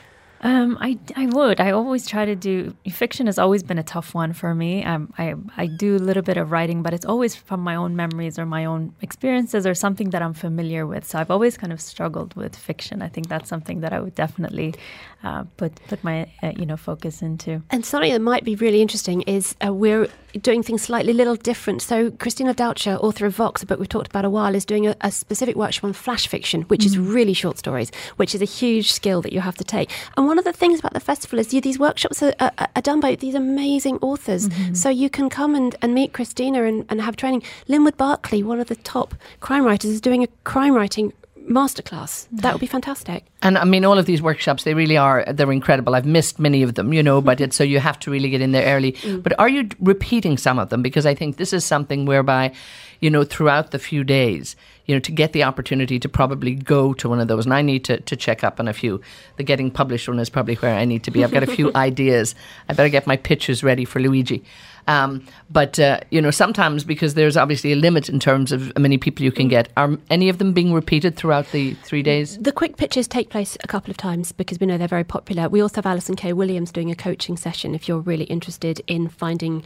Um, 0.44 0.76
I, 0.78 0.98
I 1.16 1.24
would. 1.26 1.58
I 1.58 1.70
always 1.70 2.06
try 2.06 2.26
to 2.26 2.36
do 2.36 2.76
fiction 2.90 3.26
has 3.26 3.38
always 3.38 3.62
been 3.62 3.78
a 3.78 3.82
tough 3.82 4.14
one 4.14 4.34
for 4.34 4.54
me. 4.54 4.84
Um, 4.84 5.12
I 5.16 5.34
I 5.56 5.66
do 5.66 5.96
a 5.96 6.02
little 6.08 6.22
bit 6.22 6.36
of 6.36 6.52
writing, 6.52 6.82
but 6.82 6.92
it's 6.92 7.06
always 7.06 7.34
from 7.34 7.60
my 7.60 7.74
own 7.74 7.96
memories 7.96 8.38
or 8.38 8.44
my 8.44 8.66
own 8.66 8.94
experiences 9.00 9.66
or 9.66 9.74
something 9.74 10.10
that 10.10 10.20
I'm 10.20 10.34
familiar 10.34 10.86
with. 10.86 11.06
So 11.06 11.18
I've 11.18 11.30
always 11.30 11.56
kind 11.56 11.72
of 11.72 11.80
struggled 11.80 12.34
with 12.36 12.54
fiction. 12.54 13.00
I 13.00 13.08
think 13.08 13.28
that's 13.28 13.48
something 13.48 13.80
that 13.80 13.94
I 13.94 14.00
would 14.00 14.14
definitely 14.14 14.74
uh, 15.22 15.44
put 15.56 15.72
put 15.88 16.04
my 16.04 16.26
uh, 16.42 16.52
you 16.58 16.66
know 16.66 16.76
focus 16.76 17.22
into. 17.22 17.62
And 17.70 17.86
something 17.86 18.12
that 18.12 18.20
might 18.20 18.44
be 18.44 18.54
really 18.54 18.82
interesting 18.82 19.22
is 19.22 19.56
uh, 19.66 19.72
we're 19.72 20.08
doing 20.40 20.62
things 20.62 20.82
slightly 20.82 21.12
little 21.12 21.36
different. 21.36 21.82
So 21.82 22.10
Christina 22.10 22.54
Dalcher, 22.54 22.96
author 22.96 23.26
of 23.26 23.36
Vox, 23.36 23.62
a 23.62 23.66
book 23.66 23.78
we've 23.78 23.88
talked 23.88 24.08
about 24.08 24.24
a 24.24 24.30
while, 24.30 24.54
is 24.54 24.64
doing 24.64 24.86
a, 24.86 24.96
a 25.00 25.10
specific 25.10 25.56
workshop 25.56 25.84
on 25.84 25.92
flash 25.92 26.26
fiction, 26.26 26.62
which 26.62 26.82
mm. 26.82 26.86
is 26.86 26.98
really 26.98 27.32
short 27.32 27.58
stories, 27.58 27.90
which 28.16 28.34
is 28.34 28.42
a 28.42 28.44
huge 28.44 28.92
skill 28.92 29.22
that 29.22 29.32
you 29.32 29.40
have 29.40 29.56
to 29.56 29.64
take. 29.64 29.90
And 30.16 30.26
one 30.26 30.38
of 30.38 30.44
the 30.44 30.52
things 30.52 30.78
about 30.78 30.92
the 30.92 31.00
festival 31.00 31.38
is 31.38 31.54
you, 31.54 31.60
these 31.60 31.78
workshops 31.78 32.22
are, 32.22 32.34
are, 32.40 32.52
are 32.58 32.82
done 32.82 33.00
by 33.00 33.14
these 33.14 33.34
amazing 33.34 33.98
authors. 33.98 34.48
Mm-hmm. 34.48 34.74
So 34.74 34.88
you 34.88 35.10
can 35.10 35.28
come 35.28 35.54
and, 35.54 35.76
and 35.82 35.94
meet 35.94 36.12
Christina 36.12 36.64
and, 36.64 36.84
and 36.88 37.00
have 37.00 37.16
training. 37.16 37.42
Linwood 37.68 37.96
Barclay, 37.96 38.42
one 38.42 38.60
of 38.60 38.68
the 38.68 38.76
top 38.76 39.14
crime 39.40 39.64
writers, 39.64 39.90
is 39.90 40.00
doing 40.00 40.22
a 40.22 40.28
crime 40.44 40.74
writing 40.74 41.12
masterclass. 41.48 42.26
That 42.32 42.52
would 42.52 42.60
be 42.60 42.66
fantastic. 42.66 43.24
And 43.42 43.58
I 43.58 43.64
mean, 43.64 43.84
all 43.84 43.98
of 43.98 44.06
these 44.06 44.22
workshops, 44.22 44.64
they 44.64 44.74
really 44.74 44.96
are, 44.96 45.24
they're 45.32 45.52
incredible. 45.52 45.94
I've 45.94 46.06
missed 46.06 46.38
many 46.38 46.62
of 46.62 46.74
them, 46.74 46.92
you 46.92 47.02
know, 47.02 47.20
but 47.20 47.36
mm-hmm. 47.36 47.44
it's, 47.44 47.56
so 47.56 47.64
you 47.64 47.80
have 47.80 47.98
to 48.00 48.10
really 48.10 48.30
get 48.30 48.40
in 48.40 48.52
there 48.52 48.74
early. 48.74 48.92
Mm. 48.92 49.22
But 49.22 49.38
are 49.38 49.48
you 49.48 49.68
repeating 49.80 50.38
some 50.38 50.58
of 50.58 50.70
them? 50.70 50.82
Because 50.82 51.06
I 51.06 51.14
think 51.14 51.36
this 51.36 51.52
is 51.52 51.64
something 51.64 52.06
whereby, 52.06 52.52
you 53.00 53.10
know, 53.10 53.24
throughout 53.24 53.70
the 53.70 53.78
few 53.78 54.04
days, 54.04 54.56
you 54.86 54.94
know, 54.94 55.00
to 55.00 55.12
get 55.12 55.32
the 55.32 55.44
opportunity 55.44 55.98
to 55.98 56.08
probably 56.08 56.54
go 56.54 56.94
to 56.94 57.08
one 57.08 57.20
of 57.20 57.28
those. 57.28 57.44
And 57.44 57.54
I 57.54 57.62
need 57.62 57.84
to, 57.84 58.00
to 58.00 58.16
check 58.16 58.42
up 58.42 58.60
on 58.60 58.68
a 58.68 58.72
few. 58.72 59.00
The 59.36 59.42
getting 59.42 59.70
published 59.70 60.08
one 60.08 60.18
is 60.18 60.30
probably 60.30 60.54
where 60.56 60.74
I 60.74 60.84
need 60.84 61.04
to 61.04 61.10
be. 61.10 61.24
I've 61.24 61.32
got 61.32 61.42
a 61.42 61.46
few 61.46 61.70
ideas. 61.76 62.34
I 62.68 62.72
better 62.72 62.88
get 62.88 63.06
my 63.06 63.16
pitches 63.16 63.62
ready 63.62 63.84
for 63.84 64.00
Luigi. 64.00 64.44
Um, 64.86 65.26
but 65.50 65.78
uh, 65.78 66.00
you 66.10 66.20
know, 66.20 66.30
sometimes 66.30 66.84
because 66.84 67.14
there's 67.14 67.36
obviously 67.36 67.72
a 67.72 67.76
limit 67.76 68.08
in 68.08 68.20
terms 68.20 68.52
of 68.52 68.72
how 68.76 68.82
many 68.82 68.98
people 68.98 69.24
you 69.24 69.32
can 69.32 69.48
get. 69.48 69.68
Are 69.76 69.96
any 70.10 70.28
of 70.28 70.38
them 70.38 70.52
being 70.52 70.72
repeated 70.72 71.16
throughout 71.16 71.50
the 71.52 71.74
three 71.84 72.02
days? 72.02 72.38
The 72.38 72.52
quick 72.52 72.76
pitches 72.76 73.08
take 73.08 73.30
place 73.30 73.56
a 73.62 73.66
couple 73.66 73.90
of 73.90 73.96
times 73.96 74.32
because 74.32 74.60
we 74.60 74.66
know 74.66 74.78
they're 74.78 74.88
very 74.88 75.04
popular. 75.04 75.48
We 75.48 75.60
also 75.60 75.76
have 75.76 75.86
Alison 75.86 76.16
K. 76.16 76.32
Williams 76.32 76.72
doing 76.72 76.90
a 76.90 76.96
coaching 76.96 77.36
session 77.36 77.74
if 77.74 77.88
you're 77.88 78.00
really 78.00 78.24
interested 78.24 78.80
in 78.86 79.08
finding 79.08 79.62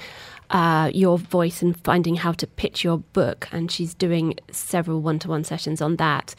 uh, 0.50 0.90
your 0.94 1.18
voice 1.18 1.62
and 1.62 1.78
finding 1.84 2.16
how 2.16 2.32
to 2.32 2.46
pitch 2.46 2.84
your 2.84 2.98
book. 2.98 3.48
And 3.52 3.70
she's 3.70 3.94
doing 3.94 4.34
several 4.50 5.00
one 5.00 5.18
to 5.20 5.28
one 5.28 5.44
sessions 5.44 5.80
on 5.80 5.96
that. 5.96 6.34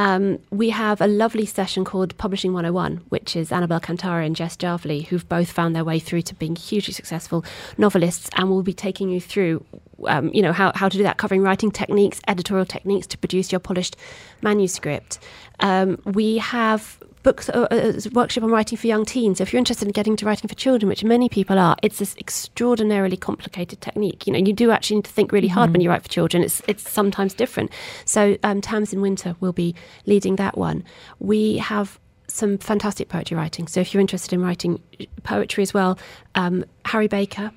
Um, 0.00 0.38
we 0.48 0.70
have 0.70 1.02
a 1.02 1.06
lovely 1.06 1.44
session 1.44 1.84
called 1.84 2.16
Publishing 2.16 2.54
101, 2.54 3.02
which 3.10 3.36
is 3.36 3.52
Annabel 3.52 3.80
Kantaria 3.80 4.24
and 4.24 4.34
Jess 4.34 4.56
Jarlvi, 4.56 5.06
who've 5.06 5.28
both 5.28 5.52
found 5.52 5.76
their 5.76 5.84
way 5.84 5.98
through 5.98 6.22
to 6.22 6.34
being 6.36 6.56
hugely 6.56 6.94
successful 6.94 7.44
novelists, 7.76 8.30
and 8.34 8.48
we'll 8.48 8.62
be 8.62 8.72
taking 8.72 9.10
you 9.10 9.20
through, 9.20 9.62
um, 10.06 10.30
you 10.32 10.40
know, 10.40 10.54
how, 10.54 10.72
how 10.74 10.88
to 10.88 10.96
do 10.96 11.02
that, 11.02 11.18
covering 11.18 11.42
writing 11.42 11.70
techniques, 11.70 12.18
editorial 12.26 12.64
techniques 12.64 13.06
to 13.08 13.18
produce 13.18 13.52
your 13.52 13.58
polished 13.58 13.94
manuscript. 14.40 15.18
Um, 15.60 16.00
we 16.06 16.38
have 16.38 16.98
books 17.22 17.48
uh, 17.48 17.66
uh, 17.70 17.92
workshop 18.12 18.44
on 18.44 18.50
writing 18.50 18.78
for 18.78 18.86
young 18.86 19.04
teens. 19.04 19.38
So 19.38 19.42
if 19.42 19.52
you're 19.52 19.58
interested 19.58 19.86
in 19.86 19.92
getting 19.92 20.16
to 20.16 20.26
writing 20.26 20.48
for 20.48 20.54
children, 20.54 20.88
which 20.88 21.04
many 21.04 21.28
people 21.28 21.58
are, 21.58 21.76
it's 21.82 21.98
this 21.98 22.16
extraordinarily 22.18 23.16
complicated 23.16 23.80
technique. 23.80 24.26
You 24.26 24.32
know, 24.32 24.38
you 24.38 24.52
do 24.52 24.70
actually 24.70 24.96
need 24.96 25.04
to 25.04 25.10
think 25.10 25.32
really 25.32 25.48
hard 25.48 25.60
Mm-hmm. 25.68 25.72
when 25.72 25.80
you 25.82 25.90
write 25.90 26.02
for 26.02 26.08
children. 26.08 26.42
It's 26.42 26.62
it's 26.66 26.90
sometimes 26.90 27.34
different. 27.34 27.70
So 28.04 28.38
um, 28.42 28.60
Tamsin 28.60 29.00
Winter 29.00 29.36
will 29.40 29.52
be 29.52 29.74
leading 30.06 30.36
that 30.36 30.56
one. 30.56 30.84
We 31.18 31.58
have 31.58 31.98
some 32.28 32.58
fantastic 32.58 33.08
poetry 33.08 33.36
writing. 33.36 33.66
So 33.66 33.80
if 33.80 33.92
you're 33.92 34.00
interested 34.00 34.32
in 34.32 34.40
writing 34.40 34.80
poetry 35.24 35.62
as 35.62 35.74
well, 35.74 35.98
um, 36.34 36.64
Harry 36.84 37.08
Baker 37.08 37.50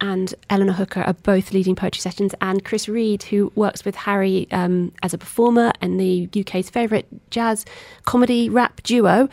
and 0.00 0.34
Eleanor 0.50 0.72
Hooker 0.72 1.00
are 1.02 1.14
both 1.14 1.52
leading 1.52 1.74
poetry 1.74 2.00
sessions, 2.00 2.34
and 2.40 2.64
Chris 2.64 2.88
Read, 2.88 3.22
who 3.24 3.52
works 3.54 3.84
with 3.84 3.94
Harry 3.94 4.46
um, 4.52 4.92
as 5.02 5.14
a 5.14 5.18
performer 5.18 5.72
and 5.80 6.00
the 6.00 6.28
UK's 6.38 6.70
favourite 6.70 7.06
jazz 7.30 7.64
comedy 8.04 8.48
rap 8.48 8.82
duo, 8.82 9.28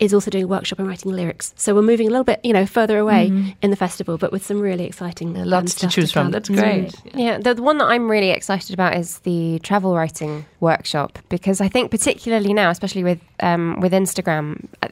is 0.00 0.14
also 0.14 0.30
doing 0.30 0.44
a 0.44 0.46
workshop 0.46 0.78
and 0.78 0.88
writing 0.88 1.12
lyrics. 1.12 1.52
So 1.56 1.74
we're 1.74 1.82
moving 1.82 2.06
a 2.08 2.10
little 2.10 2.24
bit, 2.24 2.40
you 2.42 2.54
know, 2.54 2.64
further 2.64 2.98
away 2.98 3.54
in 3.60 3.70
the 3.70 3.76
festival, 3.76 4.16
but 4.16 4.32
with 4.32 4.44
some 4.44 4.58
really 4.58 4.86
exciting 4.86 5.36
um, 5.36 5.46
Lots 5.46 5.74
to 5.74 5.78
stuff 5.80 5.92
choose 5.92 6.10
from. 6.10 6.24
come. 6.24 6.32
That's 6.32 6.48
great. 6.48 6.94
Yeah, 7.14 7.36
the, 7.36 7.52
the 7.52 7.62
one 7.62 7.76
that 7.78 7.84
I'm 7.84 8.10
really 8.10 8.30
excited 8.30 8.72
about 8.72 8.96
is 8.96 9.18
the 9.20 9.58
travel 9.58 9.94
writing 9.94 10.46
workshop 10.60 11.18
because 11.28 11.60
I 11.60 11.68
think 11.68 11.90
particularly 11.90 12.54
now, 12.54 12.70
especially 12.70 13.04
with 13.04 13.20
um, 13.40 13.78
with 13.80 13.92
Instagram, 13.92 14.68
uh, 14.82 14.88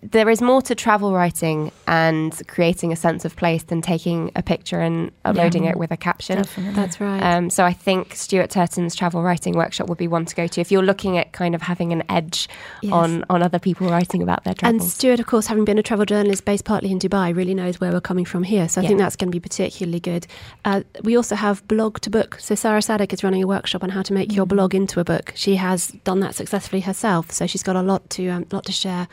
there 0.00 0.28
is 0.30 0.40
more 0.40 0.62
to 0.62 0.74
travel 0.76 1.12
writing 1.12 1.72
and 1.88 2.40
creating 2.46 2.92
a 2.92 2.96
sense 2.96 3.24
of 3.24 3.34
place 3.34 3.64
than 3.64 3.82
taking 3.82 4.30
a 4.36 4.42
picture 4.42 4.78
and 4.80 5.10
uploading 5.24 5.64
it 5.64 5.76
with 5.76 5.90
a 5.90 5.96
caption. 5.96 6.36
Definitely. 6.36 6.74
That's 6.74 7.00
right. 7.00 7.20
Um, 7.20 7.50
so 7.50 7.64
I 7.64 7.72
think 7.72 8.14
Stuart 8.14 8.50
Turton's 8.50 8.94
travel 8.94 9.22
writing 9.24 9.54
workshop 9.56 9.88
would 9.88 9.98
be 9.98 10.06
one 10.06 10.24
to 10.24 10.36
go 10.36 10.46
to 10.46 10.60
if 10.60 10.70
you're 10.70 10.84
looking 10.84 11.18
at 11.18 11.32
kind 11.32 11.52
of 11.54 11.62
having 11.62 11.92
an 11.92 12.04
edge 12.08 12.48
Yes. 12.80 12.92
on 12.92 13.24
on 13.28 13.42
other 13.42 13.58
people 13.58 13.88
writing 13.88 14.22
about 14.22 14.44
their 14.44 14.54
travels. 14.54 14.82
And. 14.82 14.90
Stuart, 14.90 15.18
of 15.20 15.26
course, 15.26 15.46
having 15.48 15.64
been 15.64 15.78
a 15.78 15.82
travel 15.82 16.04
journalist 16.06 16.44
based 16.44 16.64
partly 16.64 16.92
in 16.92 16.98
Dubai, 17.00 17.34
really 17.34 17.54
knows 17.54 17.80
where 17.80 17.90
we're 17.90 18.00
coming 18.00 18.24
from 18.24 18.44
here. 18.44 18.68
So 18.68 18.80
I 18.80 18.82
Yeah. 18.84 18.88
think 18.88 19.00
that's 19.00 19.16
going 19.16 19.30
to 19.32 19.36
be 19.36 19.40
particularly 19.40 20.00
good. 20.00 20.26
Uh, 20.64 20.82
we 21.02 21.16
also 21.16 21.34
have 21.34 21.66
blog 21.66 21.98
to 22.00 22.10
book. 22.10 22.36
So 22.38 22.54
Sarah 22.54 22.80
Sadek 22.80 23.12
is 23.12 23.24
running 23.24 23.42
a 23.42 23.46
workshop 23.48 23.82
on 23.82 23.90
how 23.90 24.02
to 24.02 24.12
make 24.12 24.32
your 24.32 24.46
blog 24.46 24.74
into 24.76 25.00
a 25.00 25.04
book. 25.04 25.32
She 25.34 25.56
has 25.56 25.88
done 26.04 26.20
that 26.20 26.36
successfully 26.36 26.82
herself, 26.82 27.32
so 27.32 27.46
she's 27.48 27.64
got 27.64 27.74
a 27.74 27.82
lot 27.82 28.08
to 28.10 28.28
um, 28.28 28.46
lot 28.52 28.64
to 28.66 28.72
share 28.72 29.08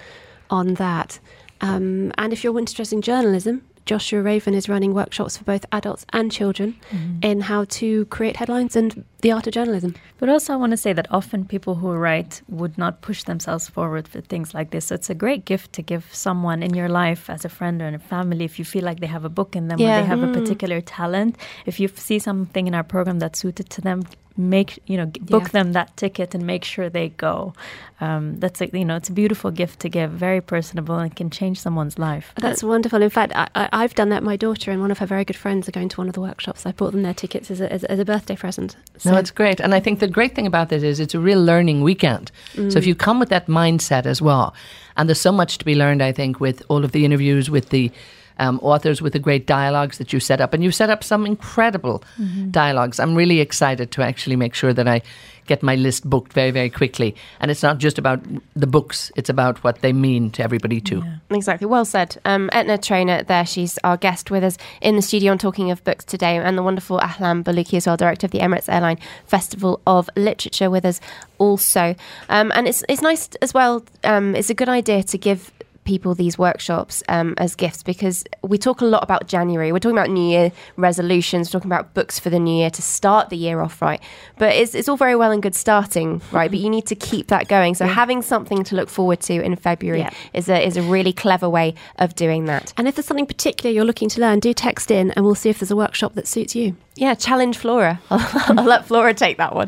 on 0.50 0.76
that. 0.76 1.20
Um, 1.62 2.12
and 2.18 2.34
if 2.34 2.44
you're 2.44 2.58
interested 2.60 2.96
in 2.96 3.02
journalism, 3.02 3.62
Joshua 3.86 4.22
Raven 4.24 4.56
is 4.56 4.68
running 4.68 4.96
workshops 4.96 5.38
for 5.38 5.44
both 5.44 5.64
adults 5.72 6.08
and 6.12 6.32
children 6.32 6.76
in 7.22 7.42
how 7.42 7.66
to 7.66 8.06
create 8.06 8.36
headlines 8.36 8.76
and 8.76 9.06
the 9.22 9.32
art 9.32 9.46
of 9.46 9.54
journalism. 9.54 9.94
But 10.18 10.28
also, 10.28 10.54
I 10.54 10.56
want 10.56 10.72
to 10.72 10.78
say 10.78 10.92
that 10.94 11.08
often 11.12 11.46
people 11.46 11.76
who 11.76 11.92
write 11.92 12.42
would 12.50 12.80
not 12.80 13.02
push 13.02 13.24
themselves 13.26 13.70
forward 13.70 14.08
for 14.08 14.22
things 14.22 14.56
like 14.56 14.72
this. 14.72 14.86
So 14.88 14.96
it's 14.96 15.12
a 15.12 15.14
great 15.14 15.46
gift 15.46 15.72
to 15.74 15.84
give 15.84 16.10
someone 16.12 16.64
in 16.64 16.74
your 16.74 16.90
life, 16.90 17.30
as 17.30 17.46
a 17.46 17.50
friend 17.50 17.80
or 17.80 17.88
in 17.88 17.94
a 17.94 18.00
family, 18.00 18.44
if 18.44 18.58
you 18.58 18.66
feel 18.66 18.84
like 18.84 19.02
they 19.02 19.08
have 19.08 19.24
a 19.24 19.30
book 19.30 19.56
in 19.56 19.68
them 19.68 19.80
or 19.80 20.02
they 20.02 20.08
have 20.08 20.24
a 20.24 20.34
particular 20.34 20.82
talent. 20.82 21.38
If 21.68 21.80
you 21.80 21.88
see 21.90 22.18
something 22.18 22.66
in 22.66 22.74
our 22.74 22.84
program 22.84 23.20
that's 23.20 23.38
suited 23.38 23.70
to 23.70 23.82
them, 23.82 24.02
make 24.38 24.80
you 24.86 24.98
know 24.98 25.06
book 25.06 25.44
Yeah. 25.44 25.50
them 25.50 25.74
that 25.74 25.96
ticket 25.96 26.36
and 26.36 26.46
make 26.46 26.64
sure 26.64 26.90
they 26.90 27.10
go. 27.10 27.54
Um, 28.02 28.38
that's 28.40 28.60
a, 28.60 28.68
you 28.74 28.84
know 28.84 28.98
it's 28.98 29.08
a 29.08 29.14
beautiful 29.14 29.52
gift 29.52 29.80
to 29.82 29.90
give, 29.90 30.12
very 30.12 30.42
personable 30.42 30.96
and 30.96 31.16
can 31.16 31.30
change 31.30 31.62
someone's 31.62 31.98
life. 31.98 32.34
That's 32.36 32.62
wonderful. 32.62 33.02
In 33.02 33.10
fact, 33.10 33.32
I, 33.36 33.48
I, 33.56 33.70
I've 33.72 33.96
done 33.96 34.10
that. 34.10 34.24
My 34.24 34.36
daughter 34.36 34.72
and 34.72 34.82
one 34.82 34.92
of 34.92 34.98
her 34.98 35.06
very 35.06 35.24
good 35.24 35.38
friends 35.38 35.70
are 35.70 35.72
going 35.72 35.88
to 35.90 35.98
one 35.98 36.08
of 36.10 36.14
the 36.14 36.22
workshops. 36.22 36.66
I 36.66 36.74
bought 36.74 36.92
them 36.92 37.04
their 37.04 37.14
tickets 37.14 37.50
as 37.50 37.62
a, 37.62 37.72
as, 37.72 37.86
as 37.86 38.00
a 38.00 38.06
birthday 38.06 38.36
present. 38.36 38.76
So, 38.98 39.12
No, 39.12 39.18
it's 39.18 39.32
great. 39.32 39.60
And 39.62 39.74
I 39.74 39.80
think 39.80 40.00
the 40.00 40.08
great 40.08 40.36
thing 40.36 40.46
about 40.48 40.68
this 40.70 40.84
is 40.84 41.00
it's 41.00 41.14
a 41.16 41.20
real 41.20 41.42
learning 41.42 41.82
weekend. 41.82 42.32
So 42.56 42.78
if 42.78 42.86
you 42.86 42.96
come 42.96 43.20
with 43.20 43.30
that 43.30 43.48
mindset 43.48 44.06
as 44.06 44.22
well, 44.22 44.54
and 44.98 45.08
there's 45.08 45.22
so 45.22 45.32
much 45.32 45.58
to 45.60 45.66
be 45.66 45.76
learned, 45.76 46.02
I 46.04 46.12
think, 46.12 46.40
with 46.42 46.62
all 46.68 46.84
of 46.84 46.92
the 46.92 47.06
interviews 47.06 47.50
with 47.50 47.70
the 47.70 47.92
um, 48.40 48.60
authors, 48.62 49.02
with 49.02 49.14
the 49.14 49.20
great 49.20 49.48
dialogues 49.48 49.98
that 49.98 50.14
you 50.14 50.20
set 50.20 50.42
up. 50.42 50.54
And 50.54 50.64
you 50.64 50.72
set 50.72 50.90
up 50.90 51.04
some 51.04 51.26
incredible 51.26 52.04
dialogues. 52.52 53.00
I'm 53.00 53.16
really 53.16 53.40
excited 53.40 53.92
to 53.92 54.02
actually 54.02 54.36
make 54.36 54.54
sure 54.54 54.74
that 54.74 54.88
I 54.88 55.02
get 55.46 55.62
my 55.62 55.76
list 55.76 56.10
booked 56.10 56.34
very, 56.34 56.52
very 56.52 56.70
quickly. 56.70 57.16
And 57.40 57.52
it's 57.52 57.64
not 57.64 57.78
just 57.78 57.98
about 57.98 58.20
the 58.56 58.68
books, 58.68 59.12
it's 59.16 59.30
about 59.30 59.64
what 59.64 59.82
they 59.82 59.94
mean 59.94 60.32
to 60.32 60.44
everybody 60.44 60.82
too. 60.82 61.04
Exactly. 61.30 61.68
Well 61.68 61.86
said. 61.86 62.18
Um, 62.26 62.50
Eithne 62.52 62.80
Treanor 62.80 63.26
there. 63.28 63.46
She's 63.46 63.78
our 63.84 63.98
guest 63.98 64.32
with 64.32 64.44
us 64.44 64.58
in 64.82 64.96
the 64.96 65.02
studio 65.02 65.32
on 65.32 65.38
Talking 65.38 65.72
of 65.72 65.84
Books 65.84 66.04
today, 66.04 66.38
and 66.38 66.58
the 66.58 66.64
wonderful 66.64 67.00
Ahlam 67.00 67.44
Bolooki 67.44 67.78
as 67.78 67.86
well, 67.86 67.98
director 67.98 68.26
of 68.26 68.32
the 68.32 68.40
Emirates 68.40 68.72
Airline 68.74 68.98
Festival 69.28 69.82
of 69.86 70.10
Literature, 70.16 70.70
with 70.70 70.86
us 70.86 71.00
also. 71.38 71.96
Um, 72.30 72.52
and 72.56 72.68
it's 72.68 72.84
it's 72.90 73.02
nice 73.02 73.30
as 73.42 73.54
well. 73.54 73.84
Um, 74.04 74.36
it's 74.36 74.50
a 74.50 74.56
good 74.56 74.70
idea 74.70 75.04
to 75.04 75.18
give 75.18 75.52
people 75.86 76.14
these 76.16 76.38
workshops 76.38 77.02
um, 77.08 77.34
as 77.38 77.56
gifts 77.56 77.82
because 77.84 78.26
we 78.44 78.58
talk 78.58 78.82
a 78.82 78.86
lot 78.86 79.02
about 79.04 79.28
January. 79.28 79.72
We're 79.72 79.80
talking 79.80 79.98
about 79.98 80.10
New 80.10 80.28
Year 80.30 80.52
resolutions, 80.76 81.48
we're 81.48 81.60
talking 81.60 81.72
about 81.72 81.94
books 81.94 82.20
for 82.20 82.30
the 82.30 82.40
new 82.40 82.56
year 82.58 82.70
to 82.72 82.82
start 82.82 83.30
the 83.30 83.38
year 83.38 83.62
off 83.62 83.82
right. 83.82 84.02
But 84.38 84.54
it's, 84.56 84.76
it's 84.76 84.90
all 84.90 84.98
very 84.98 85.16
well 85.16 85.32
and 85.32 85.42
good 85.42 85.56
starting, 85.56 86.22
right? 86.32 86.52
But 86.52 86.60
you 86.60 86.70
need 86.70 86.86
to 86.88 86.96
keep 86.96 87.28
that 87.28 87.48
going. 87.48 87.76
So 87.76 87.86
having 87.88 88.22
something 88.22 88.64
to 88.66 88.76
look 88.76 88.90
forward 88.90 89.22
to 89.22 89.34
in 89.42 89.56
February 89.56 90.00
Yeah. 90.00 90.10
is 90.34 90.50
a 90.50 90.66
is 90.66 90.76
a 90.78 90.82
really 90.82 91.14
clever 91.14 91.50
way 91.50 91.76
of 91.98 92.16
doing 92.16 92.46
that. 92.46 92.74
and 92.78 92.88
if 92.88 92.96
there's 92.96 93.06
something 93.06 93.26
particular 93.26 93.72
you're 93.74 93.86
looking 93.86 94.10
to 94.10 94.22
learn, 94.22 94.40
do 94.40 94.54
text 94.54 94.92
in 94.92 95.12
and 95.12 95.24
we'll 95.26 95.36
see 95.36 95.50
if 95.50 95.60
there's 95.60 95.72
a 95.72 95.76
workshop 95.76 96.14
that 96.16 96.28
suits 96.28 96.56
you. 96.56 96.76
Yeah, 96.96 97.14
challenge 97.16 97.58
Flora. 97.58 98.02
I'll, 98.10 98.20
I'll 98.60 98.66
let 98.66 98.86
Flora 98.88 99.14
take 99.14 99.38
that 99.38 99.54
one. 99.56 99.68